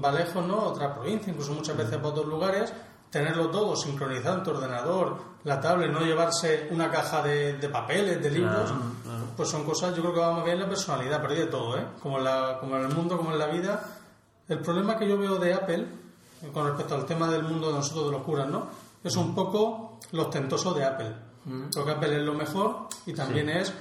[0.01, 0.57] va lejos, ¿no?
[0.67, 2.71] Otra provincia, incluso muchas veces para otros lugares,
[3.09, 8.21] tenerlo todo sincronizado en tu ordenador, la tablet, no llevarse una caja de, de papeles,
[8.21, 9.23] de libros, Claro, claro.
[9.35, 11.45] pues son cosas, yo creo que va más bien en la personalidad, pero hay de
[11.47, 11.85] todo, ¿eh?
[12.01, 13.83] Como en, la- como en el mundo, como en la vida.
[14.47, 15.85] El problema que yo veo de Apple,
[16.53, 18.67] con respecto al tema del mundo de nosotros, de los curas, ¿no?
[19.03, 21.15] Es un poco lo ostentoso de Apple.
[21.73, 23.73] Porque Apple es lo mejor y también es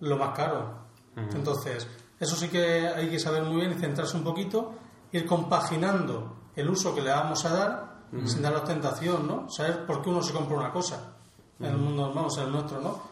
[0.00, 0.78] lo más caro.
[1.16, 1.86] Entonces,
[2.18, 4.72] eso sí que hay que saber muy bien y centrarse un poquito,
[5.12, 7.89] ir compaginando el uso que le vamos a dar
[8.26, 9.48] sin dar la ostentación, ¿no?
[9.50, 11.14] Saber por qué uno se compra una cosa.
[11.58, 13.10] En el mundo, vamos, en el nuestro, ¿no?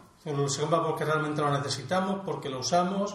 [0.48, 3.14] Se compra porque realmente lo necesitamos, porque lo usamos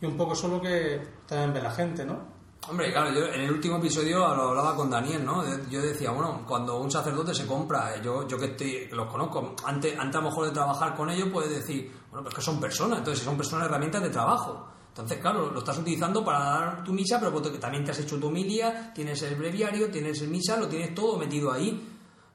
[0.00, 2.34] y un poco eso es lo que también ve la gente, ¿no?
[2.68, 5.44] Hombre, claro, yo en el último episodio lo hablaba con Daniel, ¿no?
[5.68, 9.98] Yo decía, bueno, cuando un sacerdote se compra, yo, yo que, estoy- los conozco, antes,
[9.98, 12.98] antes a lo mejor de trabajar con ellos, puedes decir, bueno, pues que son personas,
[13.00, 14.66] entonces si son personas herramientas de trabajo.
[14.94, 18.28] Entonces, claro, lo estás utilizando para dar tu misa, pero también te has hecho tu
[18.28, 21.88] homilia, tienes el breviario, tienes el misa, lo tienes todo metido ahí.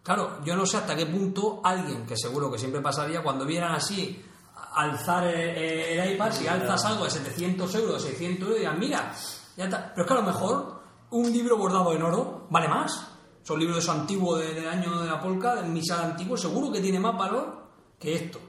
[0.03, 3.73] Claro, yo no sé hasta qué punto alguien, que seguro que siempre pasaría, cuando vieran
[3.75, 4.21] así
[4.73, 9.13] alzar el, el iPad, si alzas algo de 700 euros, de 600 euros, dirán, mira,
[9.55, 9.91] ya está.
[9.95, 10.81] Pero es que a lo mejor
[11.11, 13.07] un libro bordado en oro vale más.
[13.41, 16.81] Son libros de antiguo de- del año de la polca, del misal antiguo, seguro que
[16.81, 18.39] tiene más valor que esto.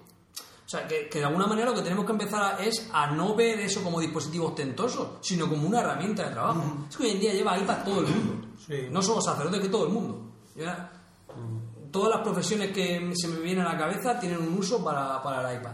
[0.70, 3.10] O sea, que, que de alguna manera lo que tenemos que empezar a- es a
[3.10, 6.62] no ver eso como dispositivo ostentoso, sino como una herramienta de trabajo.
[6.88, 8.46] Es que hoy en día lleva iPad todo el mundo.
[8.64, 8.86] Sí.
[8.88, 10.30] No solo sacerdotes, que todo el mundo.
[10.54, 10.92] Ya,
[11.90, 15.50] Todas las profesiones que se me vienen a la cabeza tienen un uso para, para
[15.50, 15.72] el iPad.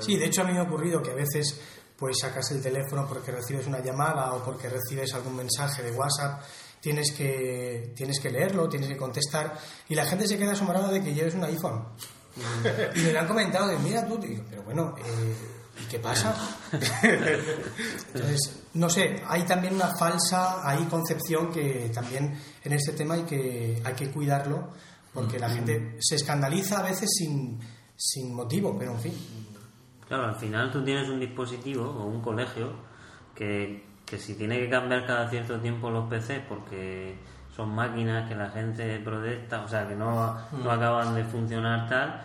[0.00, 1.60] Sí, de hecho a mí me ha ocurrido que a veces
[1.96, 6.40] pues sacas el teléfono porque recibes una llamada o porque recibes algún mensaje de WhatsApp,
[6.80, 9.58] tienes que, tienes que leerlo, tienes que contestar
[9.88, 11.84] y la gente se queda asombrada de que lleves un iPhone.
[12.94, 15.34] Y me lo han comentado de, mira tú, digo, pero bueno, eh,
[15.82, 16.34] ¿y qué pasa?
[17.02, 23.22] Entonces, no sé, hay también una falsa ahí concepción que también en este tema hay
[23.22, 24.72] que, hay que cuidarlo
[25.12, 27.60] porque la gente se escandaliza a veces sin,
[27.96, 29.14] sin motivo, pero en fin.
[30.08, 32.72] Claro, al final tú tienes un dispositivo o un colegio
[33.34, 37.16] que, que si tiene que cambiar cada cierto tiempo los PCs porque
[37.54, 42.20] son máquinas que la gente protesta, o sea, que no, no acaban de funcionar tal,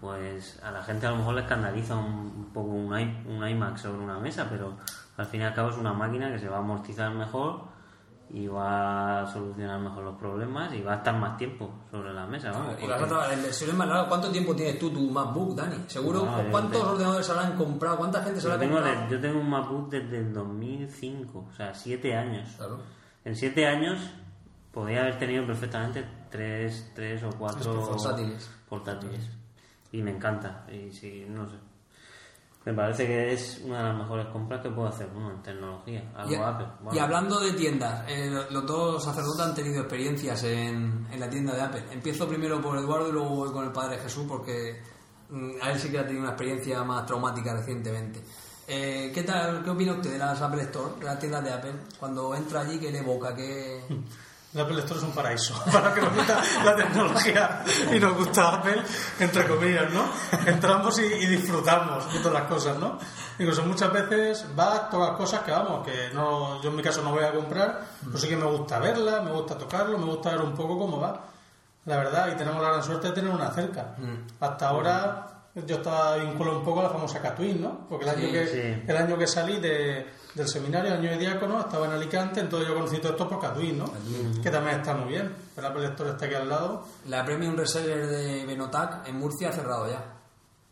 [0.00, 3.76] pues a la gente a lo mejor le escandaliza un, poco un, i- un iMac
[3.78, 4.76] sobre una mesa, pero
[5.16, 7.72] al fin y al cabo es una máquina que se va a amortizar mejor
[8.30, 12.26] y va a solucionar mejor los problemas y va a estar más tiempo sobre la
[12.26, 12.50] mesa.
[12.50, 14.08] vamos, Y porque- más larga.
[14.08, 15.76] ¿Cuánto tiempo tienes tú tu MacBook, Dani?
[15.86, 17.96] Seguro, No, ¿cuántos tengo- ordenadores habrán comprado?
[17.96, 19.08] ¿Cuánta gente se lo ha comprado?
[19.08, 22.48] yo tengo un MacBook desde el 2005, o sea, siete años.
[22.56, 22.78] Claro.
[23.24, 24.10] En siete años
[24.74, 28.50] podría haber tenido perfectamente tres, tres o cuatro Portátiles.
[28.68, 29.20] portátiles.
[29.92, 30.66] Y me encanta.
[30.70, 31.54] Y sí, no sé.
[32.64, 36.10] Me parece que es una de las mejores compras que puedo hacer uno en tecnología.
[36.16, 36.66] Algo Y, Apple.
[36.92, 41.28] y hablando de tiendas, eh, lo- los dos sacerdotes han tenido experiencias en, en la
[41.28, 41.84] tienda de Apple.
[41.92, 44.80] Empiezo primero por Eduardo y luego voy con el Padre Jesús porque
[45.28, 48.22] mm, a él sí que ha tenido una experiencia más traumática recientemente.
[48.66, 51.72] Eh, ¿Qué tal, qué opina usted de las Apple Store, de las tiendas de Apple?
[52.00, 53.34] Cuando entra allí, ¿qué le evoca?
[53.36, 53.82] ¿Qué...
[54.54, 58.54] El Apple Store es un paraíso para que nos gusta la tecnología y nos gusta
[58.54, 58.82] Apple,
[59.18, 60.04] entre comillas, ¿no?
[60.46, 62.96] Entramos y, y disfrutamos de todas las cosas, ¿no?
[63.38, 67.02] Incluso muchas veces vas todas las cosas que vamos, que no, yo en mi caso
[67.02, 70.30] no voy a comprar, pero sí que me gusta verla, me gusta tocarlo, me gusta
[70.30, 71.20] ver un poco cómo va.
[71.86, 73.96] La verdad, y tenemos la gran suerte de tener una cerca.
[74.40, 77.86] Hasta ahora yo estaba vinculado un poco a la famosa Catwin, ¿no?
[77.88, 78.82] Porque el año, Sí, que, sí.
[78.88, 82.74] el año que salí de, del seminario, año de diácono, estaba en Alicante, entonces yo
[82.74, 83.84] conocí todo esto por Catwin, ¿no?
[84.42, 85.32] Que también está muy bien.
[85.56, 86.84] El Apple Store está aquí al lado.
[87.06, 90.02] La Premium Reseller de Benotac en Murcia ha cerrado ya.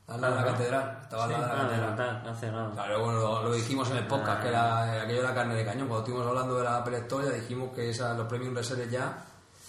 [0.08, 0.56] Al lado de la Ajá.
[0.58, 0.98] catedral.
[1.02, 2.22] Estaba al lado de la Ah, de catedral.
[2.28, 2.72] ha cerrado.
[2.72, 5.86] Claro, bueno, lo, lo dijimos en el podcast, que era, aquello era carne de cañón.
[5.86, 9.24] Cuando estuvimos hablando de la Apple Store, ya dijimos que esa, los premium resellers ya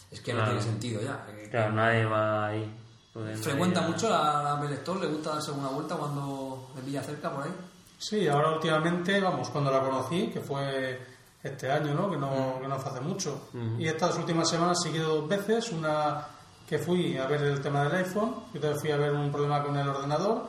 [0.10, 0.52] es que no Claro.
[0.58, 1.24] tiene sentido ya.
[1.28, 2.80] Que- Claro, nadie va ahí.
[3.14, 5.00] Porque ¿Frecuenta nadie- mucho la, la Store?
[5.02, 7.54] ¿Le gusta darse una vuelta cuando le pilla cerca por ahí?
[7.98, 11.00] Sí, ahora últimamente, vamos, cuando la conocí, que fue
[11.44, 12.10] este año, ¿no?
[12.10, 13.50] Que no, que no fue hace mucho.
[13.78, 15.72] Y estas últimas semanas he ido dos veces.
[15.72, 16.26] Una
[16.68, 19.62] que fui a ver el tema del iPhone, y otra fui a ver un problema
[19.64, 20.48] con el ordenador.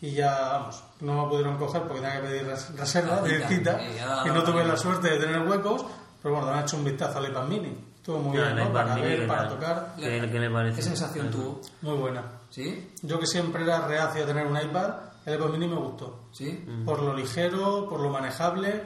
[0.00, 3.78] Y ya, vamos, no me pudieron coger porque tenía que pedir res- reserva, pedir cita,
[3.78, 3.92] cita.
[3.94, 5.84] ya Y no tuve la suerte de tener huecos.
[6.22, 7.85] Pero bueno, me han hecho un vistazo al iPad mini.
[8.06, 8.72] Estuvo muy bien, ¿no?
[8.72, 9.94] Para ver, ¿qué para tocar.
[9.98, 10.76] ¿Qué, qué le parece?
[10.76, 11.60] ¿Qué sensación tuvo?
[11.82, 12.22] Muy buena.
[12.50, 12.92] ¿Sí?
[13.02, 14.90] Yo que siempre era reacio a tener un iPad,
[15.24, 16.28] el iPad mini me gustó.
[16.30, 16.64] ¿Sí?
[16.84, 18.80] por lo ligero, por lo manejable.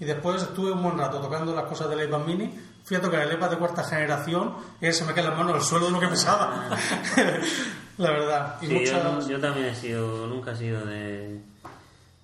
[0.00, 2.58] Y después estuve un buen rato tocando las cosas del iPad mini.
[2.82, 5.60] Fui a tocar el iPad de cuarta generación y se me caen las manos al
[5.60, 6.70] suelo de lo que pesaba.
[7.98, 8.56] la verdad.
[8.62, 9.02] Y Sí, muchas...
[9.04, 11.42] yo, yo también he sido, nunca he sido de,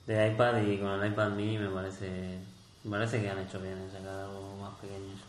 [0.06, 2.38] de iPad y con el iPad mini me parece,
[2.84, 5.27] me parece que han hecho bien en sacar algo más pequeño.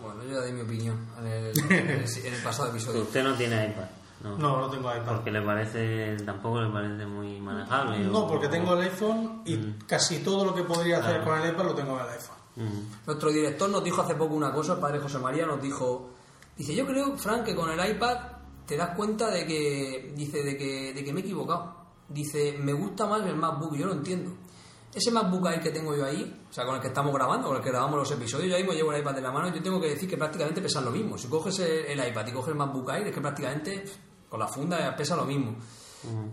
[0.00, 3.02] Bueno, yo ya di mi opinión en el, en el- en el pasado episodio.
[3.02, 3.84] Usted no tiene iPad,
[4.22, 4.38] ¿no?
[4.38, 5.16] No, no tengo iPad.
[5.16, 7.98] Porque le parece, tampoco le parece muy manejable.
[8.00, 9.78] No, o- porque tengo el iPhone y Mm.
[9.86, 12.36] casi todo lo que podría hacer con el iPad lo tengo en el iPhone.
[12.56, 13.06] Mm.
[13.06, 16.10] Nuestro director nos dijo hace poco una cosa, el padre José María nos dijo,
[16.56, 18.16] dice, yo creo, Frank, que con el iPad
[18.66, 21.84] te das cuenta de que, dice, de que, de que me he equivocado.
[22.08, 24.32] Dice, me gusta más el MacBook, yo lo entiendo.
[24.96, 27.58] Ese MacBook Air que tengo yo ahí, o sea, con el que estamos grabando, con
[27.58, 29.52] el que grabamos los episodios, yo ahí me llevo el iPad en la mano y
[29.52, 31.18] yo tengo que decir que prácticamente pesan lo mismo.
[31.18, 33.84] Si coges el, el iPad y coges el MacBook Air, es que prácticamente
[34.30, 35.54] con la funda pesa lo mismo.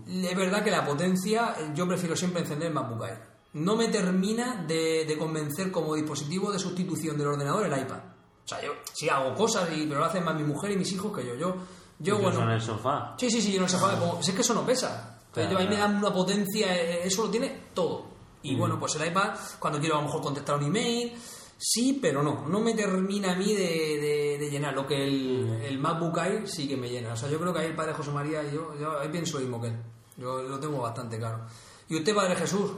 [0.08, 3.18] Es verdad que la potencia, yo prefiero siempre encender el MacBook Air.
[3.54, 7.98] No me termina de, de convencer como dispositivo de sustitución del ordenador el iPad.
[8.44, 10.92] O sea, yo sí hago cosas, y, pero lo hacen más mi mujer y mis
[10.92, 11.34] hijos que yo.
[11.34, 11.56] Yo,
[11.98, 12.42] yo bueno.
[12.42, 13.14] en el sofá.
[13.18, 15.20] Sí, sí, sí, yo no sé como, si es que eso no pesa.
[15.32, 18.13] Claro, yo, a mí me dan una potencia, eh, eso lo tiene todo.
[18.44, 21.12] Y bueno, pues el iPad, cuando quiero a lo mejor contestar un email,
[21.58, 23.62] sí, pero no, no me termina a mí de,
[23.98, 24.74] de- de llenar.
[24.74, 27.12] Lo que el, el MacBook Air sí que me llena.
[27.12, 29.34] O sea, yo creo que ahí el padre José María y yo, yo ahí pienso
[29.38, 29.82] lo mismo que él.
[30.16, 31.46] Yo lo tengo bastante claro.
[31.88, 32.70] ¿Y usted, padre Jesús?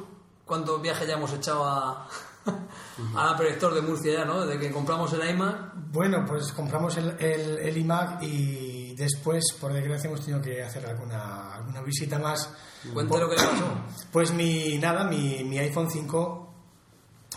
[0.45, 2.09] ¿Cuántos viajes ya hemos echado a,
[3.17, 4.47] a Apple Store de Murcia ya, no?
[4.47, 5.73] Desde que compramos el iMac.
[5.93, 8.66] Bueno, pues compramos el, el, el iMac y
[8.97, 12.53] después, por desgracia, hemos tenido que hacer alguna, alguna visita más.
[12.92, 13.84] Cuente lo que le pasó.
[14.12, 16.47] Pues mi, nada, mi, mi iPhone 5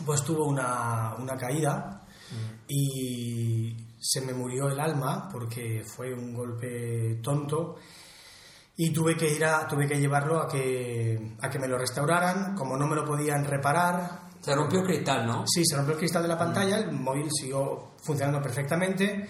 [0.06, 2.06] pues tuvo una, una caída
[2.68, 7.78] y se me murió el alma porque fue un golpe tonto
[8.78, 12.56] y tuve que ir a, tuve que llevarlo a que, a que me lo restauraran,
[12.56, 14.30] como no me lo podían reparar.
[14.40, 15.44] Se rompió el cristal, ¿no?
[15.46, 19.28] Sí, se rompió el cristal de la pantalla, el móvil siguió funcionando perfectamente,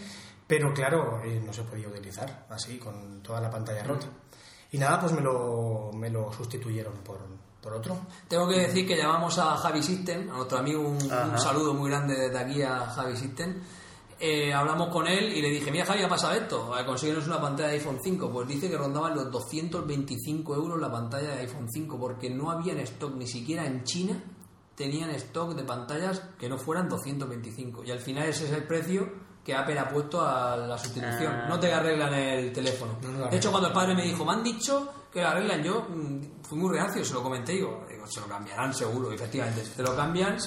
[0.50, 4.08] pero claro, eh, no se podía utilizar así, con toda la pantalla rota.
[4.72, 7.20] Y nada, pues me lo, me lo sustituyeron por,
[7.62, 8.00] por otro.
[8.28, 11.92] Tengo que decir que llamamos a Javi System, a nuestro amigo, un, un saludo muy
[11.92, 13.62] grande desde aquí a Javi System.
[14.20, 17.40] Eh, hablamos con él y le dije, mira Javi, ha pasado esto, a conseguirnos una
[17.40, 18.32] pantalla de iPhone 5.
[18.32, 22.74] Pues dice que rondaban los 225 euros la pantalla de iPhone 5 porque no había
[22.74, 24.20] en stock, ni siquiera en China
[24.74, 27.84] tenían stock de pantallas que no fueran 225.
[27.84, 31.34] Y al final ese es el precio que Apple ha puesto a la sustitución.
[31.34, 31.46] Ah.
[31.48, 32.98] No te arreglan el teléfono.
[33.02, 35.88] No, de hecho, cuando el padre me dijo, me han dicho que lo arreglan, yo
[35.90, 39.16] mm, fui muy reacio, se lo comenté y digo, digo, se lo cambiarán seguro, y
[39.16, 40.38] efectivamente, te lo cambian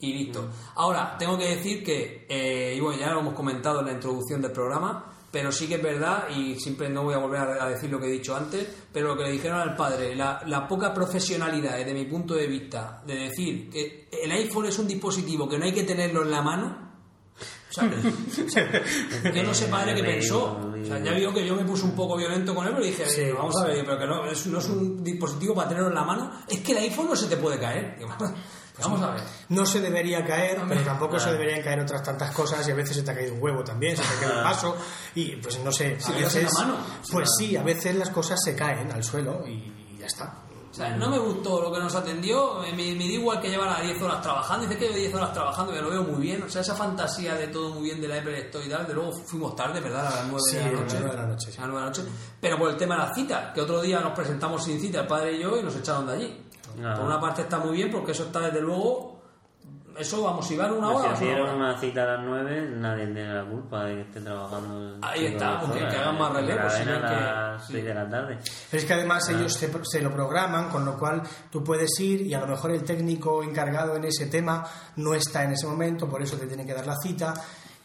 [0.00, 0.50] y listo.
[0.76, 4.42] Ahora, tengo que decir que, eh, y bueno, ya lo hemos comentado en la introducción
[4.42, 7.68] del programa, pero sí que es verdad, y siempre no voy a volver a a
[7.68, 10.66] decir lo que he dicho antes, pero lo que le dijeron al padre, la, la
[10.66, 15.48] poca profesionalidad desde mi punto de vista de decir que el iPhone es un dispositivo
[15.48, 16.91] que no hay que tenerlo en la mano,
[19.34, 20.70] yo no sé, padre, qué pensó.
[20.74, 22.84] digo, O sea, ya vio que yo me puse un poco violento con él, pero
[22.84, 25.88] dije, Sí, vamos a ver, pero que no es, no es un dispositivo para tenerlo
[25.88, 27.98] en la mano, es que el iPhone no se te puede caer.
[28.80, 29.22] Vamos a ver.
[29.50, 32.96] No se debería caer, pero tampoco se deberían caer otras tantas cosas y a veces
[32.96, 34.76] se te ha caído un huevo también, se te cae un vaso
[35.14, 36.44] y pues no sé, a veces...
[36.44, 36.76] la mano.
[37.10, 40.41] Pues sí, a veces las cosas se caen al suelo y ya está.
[40.72, 43.50] O sea, no me gustó lo que nos atendió, eh, me, me da igual que
[43.50, 46.42] llevara 10 horas trabajando, dice que llevo 10 horas trabajando, me lo veo muy bien,
[46.42, 48.94] o sea, esa fantasía de todo muy bien de la Apple Store y tal, de
[48.94, 50.06] luego fuimos tarde, ¿verdad?
[50.06, 50.96] A las 9 Sí, de la a las noche.
[50.98, 51.58] nueve de la noche, sí.
[51.58, 52.12] A las nueve de la noche.
[52.40, 55.06] Pero por el tema de las citas, que otro día nos presentamos sin cita, el
[55.06, 56.42] padre y yo, y nos echaron de allí.
[56.82, 56.94] Ah.
[56.96, 59.21] Por una parte está muy bien, porque eso está desde luego,
[59.98, 63.04] eso vamos, si van una Pues hora, si hicieron una cita a las 9, nadie
[63.06, 64.96] tiene la culpa de que esté trabajando.
[65.02, 67.72] Ahí está, porque que hagan más relevo, La si ven a que- las sí.
[67.74, 68.38] 6 de la tarde.
[68.70, 69.32] Pero es que además Ah.
[69.32, 72.70] ellos se, se lo programan, con lo cual tú puedes ir y a lo mejor
[72.72, 74.64] el técnico encargado en ese tema
[74.96, 77.34] no está en ese momento, por eso te tiene que dar la cita.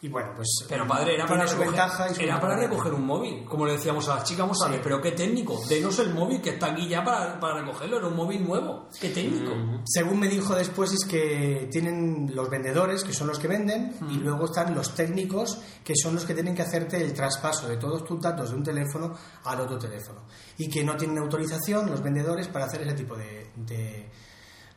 [0.02, 0.48] Y bueno, pues.
[0.70, 3.46] Pero padre, era tiene para, su recoger, ventaja y su era para recoger un móvil,
[3.46, 6.40] como le decíamos a las chicas, vamos a ver, pero qué técnico, denos el móvil
[6.40, 9.54] que está aquí ya para, para recogerlo, era un móvil nuevo, qué técnico.
[9.86, 14.18] Según me dijo después es que tienen los vendedores, que son los que venden, y
[14.18, 18.04] luego están los técnicos, que son los que tienen que hacerte el traspaso de todos
[18.04, 20.26] tus datos de un teléfono al otro teléfono.
[20.58, 24.10] Y que no tienen autorización los vendedores para hacer ese tipo de, de,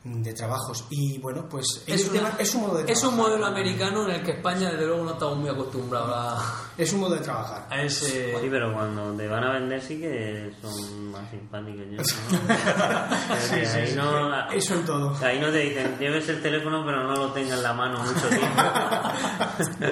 [0.02, 0.86] de trabajos.
[0.88, 3.28] Y bueno, pues una- es un modo de es un trabajar.
[3.28, 7.00] modelo americano en el que España desde luego no estamos muy acostumbrados a, Es un
[7.00, 7.66] modo de trabajar.
[7.68, 8.32] a ese...
[8.40, 11.84] Sí, pero cuando te van a vender sí que son más simpáticos.
[11.90, 12.54] yo, ¿no?
[13.52, 15.16] Ahí, no, Eso en todo.
[15.22, 18.28] ahí no te dicen, lleves el teléfono pero no lo tengas en la mano mucho
[18.28, 18.46] tiempo.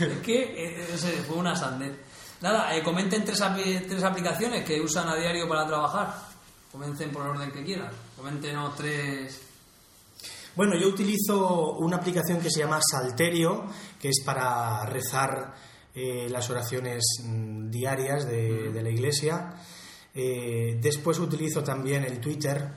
[0.00, 1.92] Es que eh, ese fue una sandez.
[2.40, 3.38] Nada, eh, comenten tres,
[3.88, 6.12] tres aplicaciones que usan a diario para trabajar.
[6.72, 7.90] Comenten por el orden que quieran.
[8.16, 9.40] Coméntenos tres...
[10.54, 13.64] Bueno, yo utilizo una aplicación que se llama Salterio,
[14.00, 15.52] que es para rezar
[15.92, 19.54] eh, las oraciones mm, diarias de, de la iglesia.
[20.14, 22.70] Eh, después utilizo también el Twitter,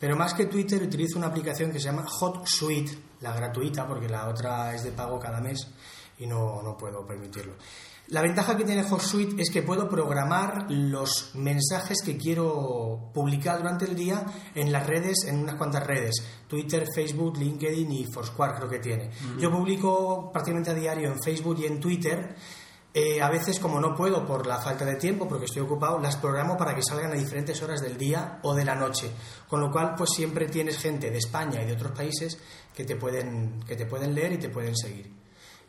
[0.00, 4.28] pero más que Twitter utilizo una aplicación que se llama HotSuite, la gratuita, porque la
[4.28, 5.64] otra es de pago cada mes
[6.18, 7.54] y no, no puedo permitirlo.
[8.08, 13.84] La ventaja que tiene HotSuite es que puedo programar los mensajes que quiero publicar durante
[13.86, 16.14] el día en las redes, en unas cuantas redes,
[16.46, 19.10] Twitter, Facebook, LinkedIn y Foursquare creo que tiene.
[19.40, 22.36] Yo publico prácticamente a diario en Facebook y en Twitter.
[22.94, 26.16] Eh, a veces, como no puedo por la falta de tiempo, porque estoy ocupado, las
[26.16, 29.10] programo para que salgan a diferentes horas del día o de la noche.
[29.48, 32.38] Con lo cual, pues siempre tienes gente de España y de otros países
[32.74, 35.25] que te pueden, que te pueden leer y te pueden seguir.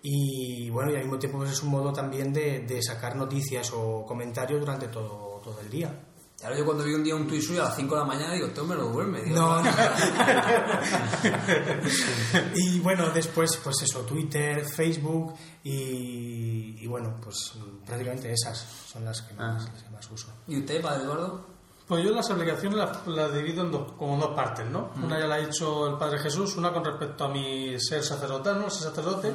[0.10, 3.74] Y bueno, y al mismo tiempo pues, es un modo también de, de sacar noticias
[3.74, 5.93] o comentarios durante todo, todo el día.
[6.41, 8.34] Ahora yo cuando vi un día un tuit suyo a las 5 de la mañana
[8.34, 9.24] digo, este hombre no duerme.
[9.26, 9.70] No, no.
[12.55, 17.55] y bueno, después, pues eso, Twitter, Facebook y, y bueno, pues
[17.86, 20.28] prácticamente esas son las que más, las que más uso.
[20.47, 21.47] ¿Y usted, padre Eduardo?
[21.86, 24.91] Pues yo las aplicaciones las, las divido en dos, como en dos partes, ¿no?
[25.03, 28.70] Una ya la ha hecho el Padre Jesús, una con respecto a mi ser sacerdotano,
[28.70, 29.34] ser sacerdote,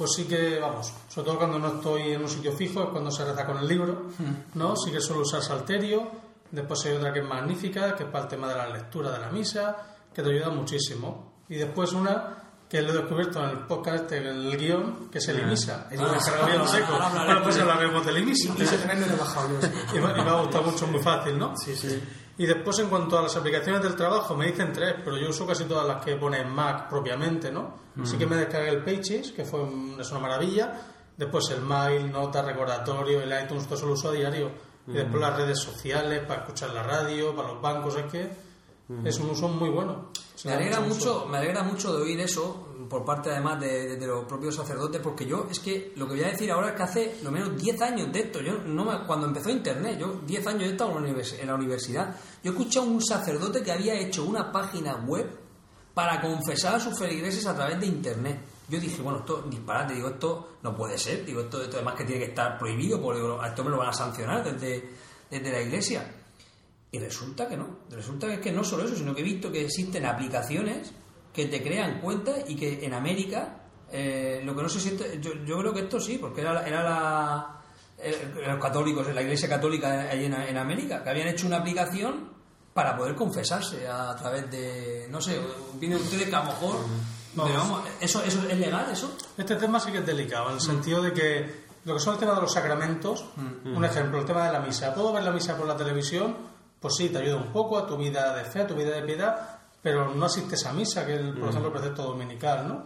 [0.00, 3.10] pues sí que, vamos, sobre todo cuando no estoy en un sitio fijo, es cuando
[3.10, 4.06] se reza con el libro,
[4.54, 4.74] ¿no?
[4.74, 6.08] Sí que suelo usar Salterio,
[6.50, 9.18] después hay otra que es magnífica, que es para el tema de la lectura de
[9.18, 9.76] la misa,
[10.14, 11.34] que te ayuda muchísimo.
[11.50, 12.36] Y después una
[12.66, 15.88] que lo he descubierto en el podcast, este, en el guion, que es el IMISA.
[15.90, 16.92] El Ah, descargado bien ahora- seco.
[16.94, 18.54] ahora pues hablaremos del IMISA.
[18.56, 19.68] Y ese lo he bajado yo.
[19.96, 21.52] y me ha gustado mucho, muy fácil, ¿no?
[21.56, 22.00] Sí, sí.
[22.40, 25.46] Y después, en cuanto a las aplicaciones del trabajo, me dicen tres, pero yo uso
[25.46, 27.74] casi todas las que pone Mac propiamente, ¿no?
[28.04, 30.72] Sí que me descargué el Pages, que fue un- es una maravilla.
[31.18, 34.50] Después el Mail, Nota, Recordatorio, el iTunes, todo eso lo uso a diario.
[34.86, 38.30] Y después las redes sociales, para escuchar la radio, para los bancos, es que
[39.04, 40.08] es un uso muy bueno.
[40.44, 44.24] Me alegra mucho me alegra mucho de oír eso por parte además de, de los
[44.24, 47.16] propios sacerdotes, porque yo es que lo que voy a decir ahora es que hace
[47.22, 50.64] lo menos 10 años de esto, yo no me- cuando empezó internet, yo 10 años
[50.64, 53.94] he estado en la univers- en la universidad, yo escuché a un sacerdote que había
[53.94, 55.30] hecho una página web
[55.94, 58.40] para confesar a sus feligreses a través de internet.
[58.68, 62.04] Yo dije, bueno, esto disparate, digo, esto no puede ser, digo, esto, esto además que
[62.04, 64.90] tiene que estar prohibido, porque a esto me lo van a sancionar desde,
[65.30, 66.19] desde la iglesia.
[66.92, 67.78] Y resulta que no.
[67.90, 70.92] Resulta que es que no solo eso, sino que he visto que existen aplicaciones
[71.32, 73.60] que te crean cuentas y que en América,
[73.92, 76.52] eh, lo que no sé si esto- yo, yo creo que esto sí, porque era,
[76.52, 77.60] la- era la,
[77.98, 82.30] eh, los católicos, la iglesia católica ahí en, en América, que habían hecho una aplicación
[82.74, 85.38] para poder confesarse a, través de, no sé,
[85.74, 86.76] vienen ustedes que a lo mejor,
[87.46, 89.16] pero vamos, ¿eso, ¿eso es legal eso?
[89.38, 92.20] Este tema sí que es delicado, en el sentido de que lo que son el
[92.20, 93.24] tema de los sacramentos,
[93.76, 94.92] un ejemplo, el tema de la misa.
[94.94, 96.36] ¿Puedo ver la misa por la televisión?
[96.80, 99.02] Pues sí, te ayuda un poco a tu vida de fe, a tu vida de
[99.02, 102.84] piedad, pero no asistes a misa, que es, el, por ejemplo, el precepto dominical, ¿no?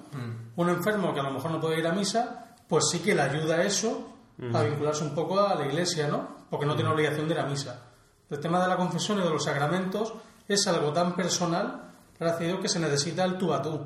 [0.56, 3.22] Un enfermo que a lo mejor no puede ir a misa, pues sí que le
[3.22, 4.10] ayuda eso
[4.52, 6.44] a vincularse un poco a la iglesia, ¿no?
[6.50, 7.82] Porque no tiene obligación de ir a misa.
[8.28, 10.12] El tema de la confesión y de los sacramentos
[10.48, 13.80] es algo tan personal, gracias a Dios, que se necesita el tú a tú.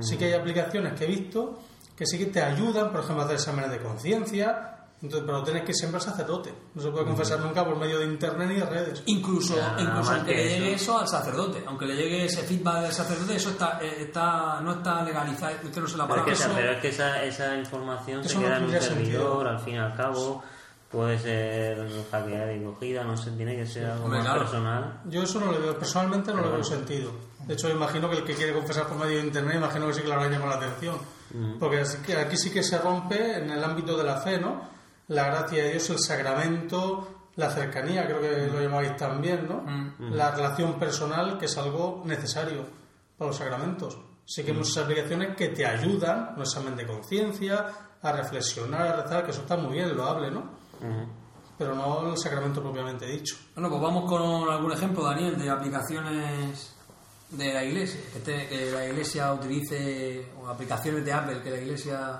[0.00, 1.58] Sí que hay aplicaciones que he visto
[1.96, 5.64] que sí que te ayudan, por ejemplo, a hacer exámenes de conciencia, entonces, pero tienes
[5.64, 6.54] que siempre sacerdote.
[6.74, 9.02] No se puede confesar nunca por medio de internet ni de redes.
[9.06, 10.82] Incluso, incluso aunque que le llegue eso.
[10.92, 14.72] eso al sacerdote, aunque le llegue ese feedback del sacerdote, eso está, eh, está no
[14.74, 16.36] está legalizado, usted no se la Pero es paga.
[16.36, 18.92] que, Eso- pero es que esa, esa información Eso se no queda en un servidor,
[18.96, 19.40] sentido.
[19.48, 20.42] al fin y al cabo,
[20.90, 24.40] puede ser hackeada y cogida, no sé, tiene que ser algo Hombre, más claro.
[24.42, 25.00] personal.
[25.06, 27.10] Yo eso no le veo, personalmente no le veo sentido.
[27.46, 30.02] De hecho, imagino que el que quiere confesar por medio de internet, imagino que sí
[30.02, 30.96] que le habrá llamado la atención.
[31.58, 34.70] Porque así que aquí sí que se rompe en el ámbito de la fe, ¿no?
[35.12, 39.64] La gracia de Dios, el sacramento, la cercanía, creo que lo llamáis también, ¿no?
[40.10, 42.64] La relación personal, que es algo necesario
[43.16, 43.98] para los sacramentos.
[44.24, 47.66] Sí que hay muchas aplicaciones que te ayudan, un examen de conciencia,
[48.00, 50.42] a reflexionar, a rezar, que eso está muy bien, lo hable, ¿no?
[51.58, 53.36] Pero no el sacramento propiamente dicho.
[53.54, 56.74] Bueno, pues vamos con algún ejemplo, Daniel, de aplicaciones
[57.30, 61.58] de la iglesia, que, te- que la iglesia utilice, o aplicaciones de Apple, que la
[61.58, 62.18] iglesia,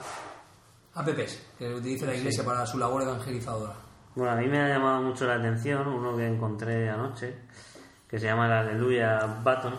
[0.95, 3.75] apps, que utilice la iglesia para su labor evangelizadora.
[4.15, 7.35] Bueno, a mí me ha llamado mucho la atención uno que encontré anoche,
[8.09, 9.75] que se llama el Aleluya Button.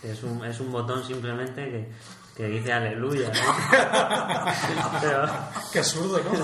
[0.00, 1.88] que Es un, es un botón simplemente que,
[2.36, 3.40] que dice Aleluya, ¿no?
[5.00, 5.28] Pero-
[5.72, 6.34] Qué absurdo, ¿no?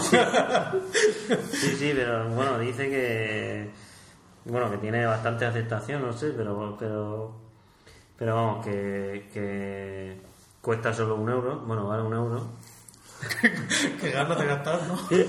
[1.53, 3.71] Sí, sí, pero bueno, dice que
[4.45, 7.37] bueno que tiene bastante aceptación, no sé, pero pero
[8.19, 10.21] pero vamos que, que
[10.61, 12.49] cuesta solo un euro, bueno vale un euro
[14.01, 14.99] Qué ganas de gastar, ¿no?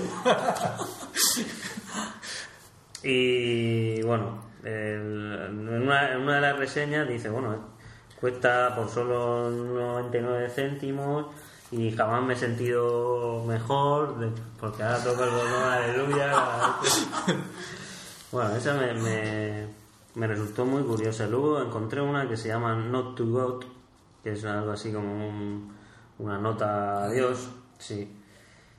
[3.02, 7.56] y bueno en, una, en una de las reseñas dice bueno
[8.20, 11.26] cuesta por solo 99 céntimos
[11.72, 14.14] y jamás me he sentido mejor
[14.60, 16.32] porque ahora toco el botón aleluya
[18.30, 19.66] Bueno, esa me, me,
[20.14, 21.26] me resultó muy curiosa.
[21.26, 23.64] Luego encontré una que se llama Not to God,
[24.24, 25.70] que es algo así como un-
[26.18, 27.50] una nota a Dios,
[27.82, 28.18] sí.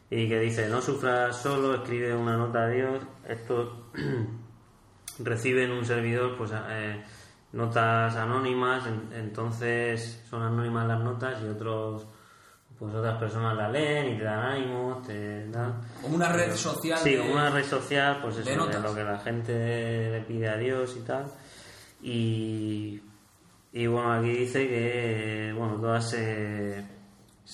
[0.09, 3.01] Y que dice, no sufras solo, escribe una nota a Dios.
[3.27, 3.87] Esto
[5.19, 7.01] recibe en un servidor pues eh,
[7.53, 12.05] notas anónimas, en- entonces son anónimas las notas y otros
[12.77, 15.79] pues otras personas la leen y te dan ánimos, te dan...
[16.01, 16.97] Como una red social.
[16.99, 18.81] Sí, como una red social, pues eso, de de, notas.
[18.83, 21.25] lo que la gente le pide a Dios y tal.
[22.01, 23.01] Y,
[23.71, 26.83] y bueno, aquí dice que bueno, todas se,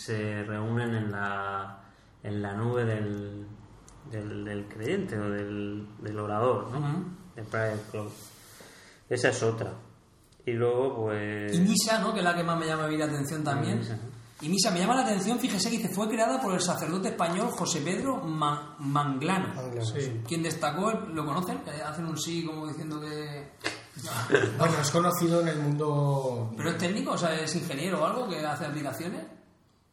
[0.06, 1.82] se reúnen en la,
[2.24, 3.46] en la nube del,
[4.12, 6.78] del, del creyente o del, del orador, ¿no?
[6.80, 7.04] Ujú.
[7.36, 8.12] El private cloud.
[9.10, 9.74] Esa es otra.
[10.46, 11.54] Y luego, pues...
[11.56, 12.14] Y Misa, ¿no?
[12.14, 13.80] Que es la que más me llama a mí la atención también.
[13.80, 14.20] Misa, ¿no?
[14.42, 17.50] Y Misa me llama la atención, fíjese que dice, fue creada por el sacerdote español
[17.52, 19.54] José Pedro Ma- Manglano.
[19.84, 20.22] Sí.
[20.26, 21.60] Quien destacó, ¿lo conocen?
[21.60, 23.52] Que hacen un sí como diciendo que...
[24.58, 26.54] Bueno, es conocido en el mundo.
[26.56, 27.12] ¿Pero es técnico?
[27.12, 29.26] O sea, ¿es ingeniero o algo que hace aplicaciones?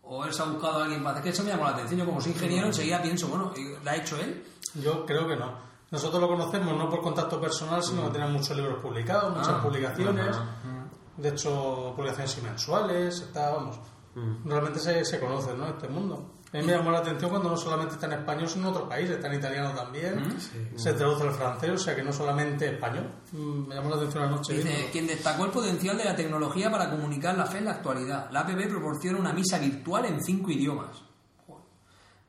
[0.08, 1.24] ¿O él se ha buscado a alguien para hacer?
[1.24, 1.98] Que eso me llamó la atención.
[2.00, 4.44] Yo como soy ingeniero enseguida pienso, bueno, ¿y ¿la ha hecho él?
[4.74, 5.52] Yo creo que no.
[5.90, 9.62] Nosotros lo conocemos no por contacto personal, sino que tiene muchos libros publicados, muchas Ah,
[9.62, 10.36] publicaciones.
[11.16, 13.78] De hecho, publicaciones mensuales, está, vamos.
[14.44, 15.66] realmente se, se conoce, ¿no?
[15.68, 16.35] Este mundo.
[16.52, 18.88] A mí me llamó la atención cuando no solamente está en español, sino en otros
[18.88, 20.36] países, está en italiano también,
[20.76, 23.10] se traduce al francés, o sea que no solamente español.
[23.32, 24.52] Mm, Me llamó la atención anoche.
[24.54, 24.92] Dice, viéndolo.
[24.92, 28.30] quien destacó el potencial de la tecnología para comunicar la fe en la actualidad.
[28.30, 31.02] La APB proporciona una misa virtual en cinco idiomas.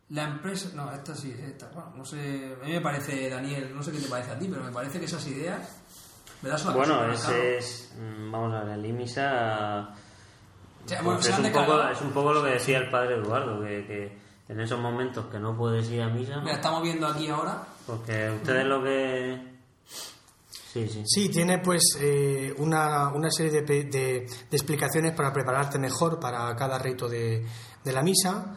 [0.09, 0.69] La empresa...
[0.73, 1.67] No, esta sí es esta.
[1.73, 2.55] Bueno, no sé...
[2.61, 4.99] A mí me parece, Daniel, no sé qué te parece a ti, pero me parece
[4.99, 5.81] que esas ideas...
[6.41, 7.93] Me das una Bueno, ese es.
[7.99, 9.89] mm, Vamos a ver, el IMISA.
[10.95, 13.85] Bueno, pues es, un poco, es un poco lo que decía el padre Eduardo, que,
[13.85, 14.17] que
[14.53, 17.63] en esos momentos que no puedes ir a misa, Mira, estamos viendo aquí ahora...
[17.85, 19.57] porque ustedes lo que.
[20.73, 21.03] Sí, sí.
[21.05, 26.55] Sí, tiene pues eh, una, una serie de, de- de explicaciones para prepararte mejor para
[26.55, 27.45] cada rito de,
[27.83, 28.55] de la misa.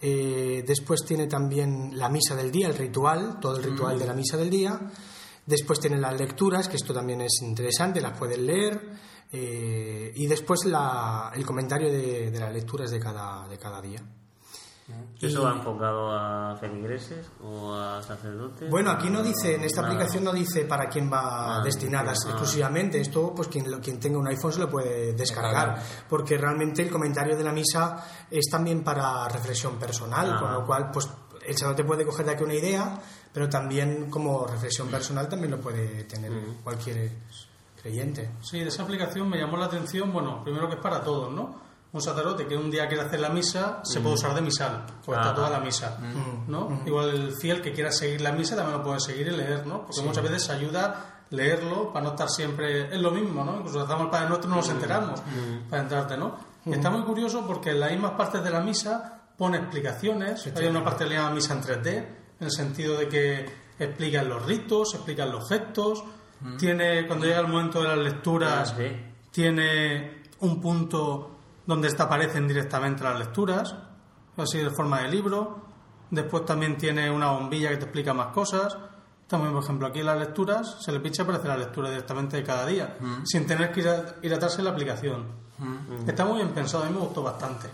[0.00, 4.14] Eh, después tiene también la misa del día, el ritual, todo el ritual de la
[4.14, 4.78] misa del día.
[5.44, 8.80] Después tiene las lecturas, que esto también es interesante, las puedes leer.
[9.30, 14.00] Eh, y después la- el comentario de, de las lecturas de cada, de cada día.
[15.20, 18.70] ¿Eso va enfocado a feligreses o a sacerdotes?
[18.70, 22.14] Bueno, aquí no dice, en esta aplicación no dice para quién va Ah, destinada ah.
[22.14, 22.98] exclusivamente.
[22.98, 26.88] Esto, pues quien, lo- quien tenga un iPhone se lo puede descargar, porque realmente el
[26.90, 30.40] comentario de la misa es también para reflexión personal, Ah.
[30.40, 31.06] con lo cual, pues
[31.46, 32.98] el sacerdote puede coger de aquí una idea,
[33.30, 36.32] pero también como reflexión personal también lo puede tener
[36.64, 37.10] cualquier
[37.82, 38.30] creyente.
[38.42, 41.68] Sí, de esa aplicación me llamó la atención, bueno, primero que es para todos, ¿no?
[41.90, 45.16] Un sacerdote que un día quiere hacer la misa, se puede usar de misal, pues
[45.16, 45.34] está Ajá.
[45.34, 45.98] toda la misa,
[46.46, 46.82] ¿no?
[46.84, 49.86] Igual el fiel que quiera seguir la misa también lo puede seguir y leer, ¿no?
[49.86, 52.94] Porque muchas veces ayuda leerlo para no estar siempre...
[52.94, 53.56] Es lo mismo, ¿no?
[53.56, 55.20] Incluso hacemos el Padre Nuestro no nos enteramos
[55.70, 56.36] para entrarte, ¿no?
[56.66, 60.46] Está muy curioso porque en las mismas partes de la misa pone explicaciones.
[60.54, 62.06] Hay una parte que le llama misa en 3D, en
[62.40, 63.46] el sentido de que
[63.78, 66.04] explican los ritos, explican los gestos.
[66.58, 68.96] Tiene, cuando llega el momento de las lecturas, Ah, sí.
[69.30, 71.36] tiene un punto
[71.66, 73.74] donde aparecen directamente las lecturas,
[74.36, 75.66] así de forma de libro.
[76.10, 78.76] Después también tiene una bombilla que te explica más cosas.
[79.26, 82.44] También, por ejemplo, aquí en las lecturas se le pincha aparece la lectura directamente de
[82.44, 85.26] cada día, sin tener que ir, a, ir atrás en la aplicación.
[86.06, 87.68] Está muy bien pensado, a mí me gustó bastante.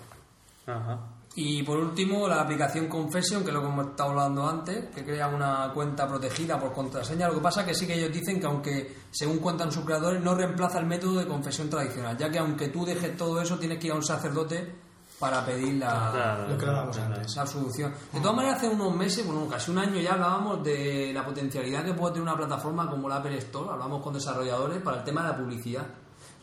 [0.67, 0.99] Ajá.
[1.37, 5.05] Y por último, la aplicación Confession, que es lo que hemos estado hablando antes, que
[5.05, 7.27] crea una cuenta protegida por contraseña.
[7.27, 10.35] Lo que pasa que sí que ellos dicen que aunque, según cuentan sus creadores, no
[10.37, 13.89] reemplaza el método de confesión tradicional, ya que aunque tú dejes todo eso, tienes que
[13.89, 14.77] ir a un sacerdote
[15.19, 17.15] para pedir la, Claro, Lo que hablábamos claro.
[17.15, 17.35] antes.
[17.35, 17.95] la absolución.
[18.13, 21.85] De todas maneras, hace unos meses, bueno, casi un año ya hablábamos de la potencialidad
[21.85, 25.23] que puede tener una plataforma como la Apple Store, hablamos con desarrolladores para el tema
[25.23, 25.87] de la publicidad.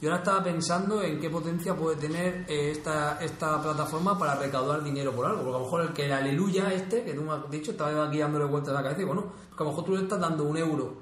[0.01, 4.83] Yo ahora estaba pensando en qué potencia puede tener eh, esta, esta plataforma para recaudar
[4.83, 7.33] dinero por algo, porque a lo mejor el que el aleluya este, que tú me
[7.33, 9.85] has dicho, estaba aquí dándole vueltas a la cabeza y bueno, porque a lo mejor
[9.85, 10.97] tú le estás dando un euro,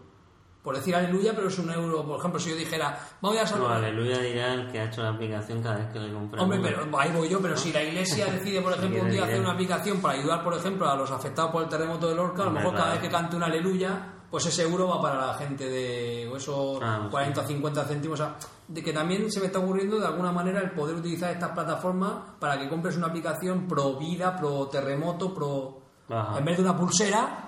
[0.61, 3.47] por decir aleluya, pero es un euro, por ejemplo, si yo dijera, voy a No,
[3.47, 3.77] salvar...
[3.77, 6.43] aleluya dirá el que ha hecho la aplicación cada vez que le compra.
[6.43, 9.39] Hombre, pero ahí voy yo, pero si la iglesia decide, por ejemplo, un día hacer
[9.39, 12.45] una aplicación para ayudar, por ejemplo, a los afectados por el terremoto de Lorca, a
[12.47, 15.67] lo mejor cada vez que cante una aleluya, pues ese euro va para la gente
[15.69, 17.09] de esos Ah, sí.
[17.09, 18.19] 40 o 50 céntimos.
[18.19, 18.35] O sea,
[18.67, 22.13] de que también se me está ocurriendo de alguna manera el poder utilizar estas plataformas
[22.39, 25.79] para que compres una aplicación pro vida, pro terremoto, pro.
[26.09, 26.37] Ajá.
[26.37, 27.45] En vez de una pulsera.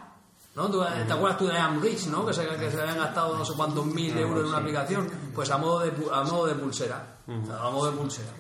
[0.54, 0.70] ¿No?
[0.70, 2.26] ¿Tú- ¿Te acuerdas tú de I'm Rich, ¿no?
[2.26, 5.10] Que se, que se habían gastado no sé cuántos mil euros en una aplicación.
[5.34, 7.16] Pues a modo de, a modo de pulsera.
[7.26, 8.32] O sea, a modo de pulsera.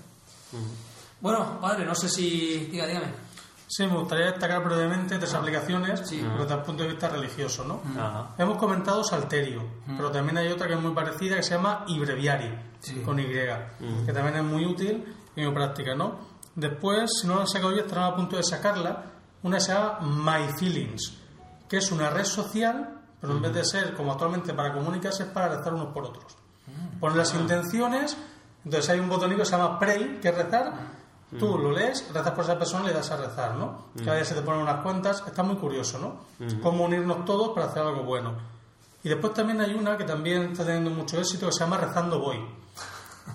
[1.21, 2.67] Bueno, padre, no sé si.
[2.71, 3.13] Diga, dígame.
[3.73, 6.21] Sí, me gustaría destacar brevemente tres aplicaciones Sí.
[6.37, 7.79] desde el punto de vista religioso, ¿no?
[7.97, 8.31] Ajá.
[8.37, 9.63] Hemos comentado Salterio,
[9.95, 12.53] pero también hay otra que es muy parecida que se llama Ibreviari,
[13.05, 16.19] con Y, que también es muy útil y muy práctica, ¿no?
[16.53, 19.05] Después, si no la han sacado ya, estarán a punto de sacarla,
[19.43, 21.17] una que se llama My Feelings,
[21.69, 25.29] que es una red social, pero en vez de ser como actualmente para comunicarse, es
[25.29, 26.35] para rezar unos por otros.
[26.99, 28.17] Pones las intenciones,
[28.65, 30.99] entonces hay un botonito que se llama Pray, que es rezar.
[31.39, 33.85] Tú lo lees, rezas por esa persona y le das a rezar, ¿no?
[34.03, 35.23] Cada día se te ponen unas cuantas.
[35.25, 36.25] Está muy curioso, ¿no?
[36.61, 38.33] Cómo unirnos todos para hacer algo bueno.
[39.03, 42.19] Y después también hay una que también está teniendo mucho éxito que se llama Rezando
[42.19, 42.39] Voy.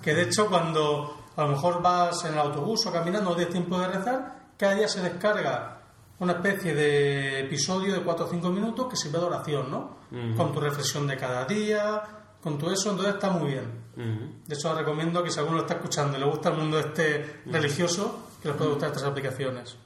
[0.01, 3.53] Que de hecho, cuando a lo mejor vas en el autobús o caminando, no tienes
[3.53, 5.81] tiempo de rezar, cada día se descarga
[6.19, 9.97] una especie de episodio de 4 o 5 minutos que sirve de oración, ¿no?
[10.35, 12.01] Con tu reflexión de cada día,
[12.41, 13.85] con todo eso, entonces está muy bien.
[13.95, 14.43] Ujú.
[14.45, 16.79] De hecho, os recomiendo que si alguno lo está escuchando y le gusta el mundo
[16.79, 19.77] este religioso, que les puede gustar estas aplicaciones.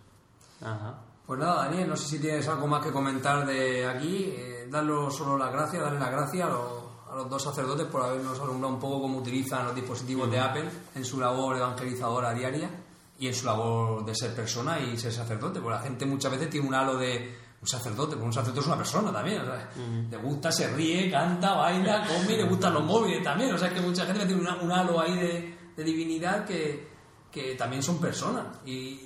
[0.61, 1.01] Ajá.
[1.25, 4.33] Pues nada, Daniel, no sé si tienes algo más que comentar de aquí.
[4.35, 8.03] Eh, darle solo las gracias, darle las gracias a los, a los dos sacerdotes por
[8.03, 12.69] habernos alumbrado un poco cómo utilizan los dispositivos de Apple en su labor evangelizadora diaria
[13.17, 15.61] y en su labor de ser persona y ser sacerdote.
[15.61, 18.65] Porque la gente muchas veces tiene un halo de un sacerdote, porque un sacerdote es
[18.67, 19.41] una persona también.
[19.41, 19.69] O sea,
[20.09, 23.53] Le gusta, se ríe, canta, baila, come le gustan los móviles también.
[23.53, 26.89] O sea, es que mucha gente tiene una- un halo ahí de, de divinidad que,
[27.31, 28.45] que también son personas.
[28.65, 28.99] Y,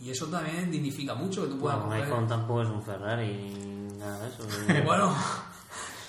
[0.00, 3.88] y eso también dignifica mucho que tú puedas Bueno, un iPhone tampoco es un Ferrari
[3.98, 4.44] nada de eso.
[4.86, 5.12] Bueno,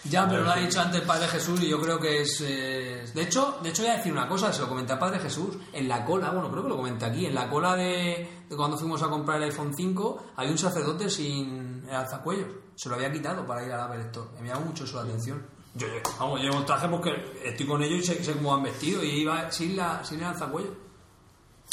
[0.06, 2.40] ya, pero lo ha dicho antes el Padre Jesús y yo creo que es...
[2.46, 5.20] eh, De hecho, de hecho voy a decir una cosa, se lo comenté al Padre
[5.20, 8.56] Jesús, en la cola, bueno, creo que lo comenté aquí, en la cola de, de
[8.56, 12.96] cuando fuimos a comprar el iPhone 5, hay un sacerdote sin el alzacuellos, se lo
[12.96, 15.46] había quitado para ir al Apple Store, me llamó mucho su atención.
[15.76, 17.12] Yo, yo, vamos, llevo un traje porque
[17.46, 20.26] estoy con ellos y sé, sé cómo van vestidos y iba sin, la, sin el
[20.26, 20.72] alzacuellos.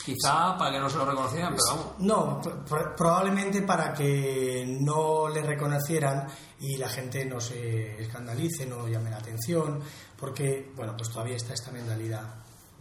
[0.05, 1.93] Quizá para que no se lo reconocieran, pero vamos.
[1.98, 6.28] No, pr- probablemente para que no le reconocieran
[6.60, 9.80] y la gente no se escandalice, no llame la atención,
[10.18, 12.22] porque, bueno, pues todavía está esta mentalidad.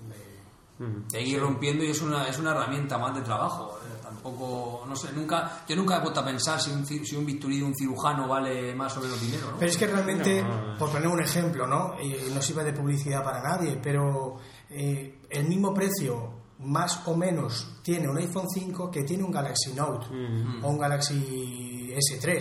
[0.10, 0.36] de-
[0.78, 1.08] Mm.
[1.08, 3.80] de ir rompiendo y es una, es una herramienta más de trabajo.
[4.06, 7.58] Tampoco, no sé, nunca, yo nunca he puesto a pensar si un, si un bisturí
[7.58, 9.58] de un cirujano vale más o menos dinero, ¿no?
[9.58, 10.78] Pero es que realmente, No.
[10.78, 11.96] por poner un ejemplo, ¿no?
[12.00, 14.38] Y no sirve de publicidad para nadie, pero
[14.70, 16.30] eh, el mismo precio,
[16.60, 20.06] más o menos, tiene un iPhone 5 que tiene un Galaxy Note
[20.62, 22.40] o un Galaxy S3.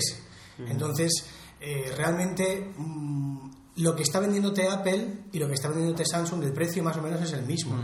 [0.69, 1.27] Entonces,
[1.61, 6.53] eh, realmente mm, lo que está vendiéndote Apple y lo que está vendiéndote Samsung, el
[6.53, 7.75] precio más o menos es el mismo.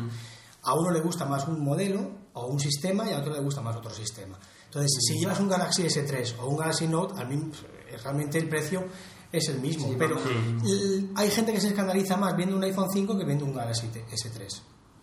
[0.63, 3.61] A uno le gusta más un modelo o un sistema y a otro le gusta
[3.61, 4.39] más otro sistema.
[4.67, 7.51] Entonces, si llevas un Galaxy S3 o un Galaxy Note, al mismo,
[8.03, 8.85] realmente el precio
[9.33, 10.17] es el mismo, pero
[11.17, 14.61] hay gente que se escandaliza más viendo un iPhone 5 que viendo un Galaxy S3.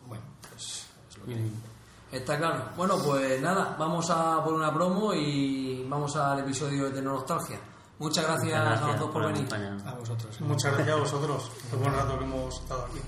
[0.07, 1.49] Bueno, pues es lo que.
[2.11, 2.69] Está claro.
[2.77, 7.59] Bueno, pues nada, vamos a por una promo y vamos al episodio de nostalgia
[7.99, 9.47] Muchas gracias, a los dos por, venir.
[9.85, 10.39] A vosotros.
[10.41, 11.51] Muchas gracias a vosotros.
[11.69, 12.99] Qué buen rato que hemos estado aquí.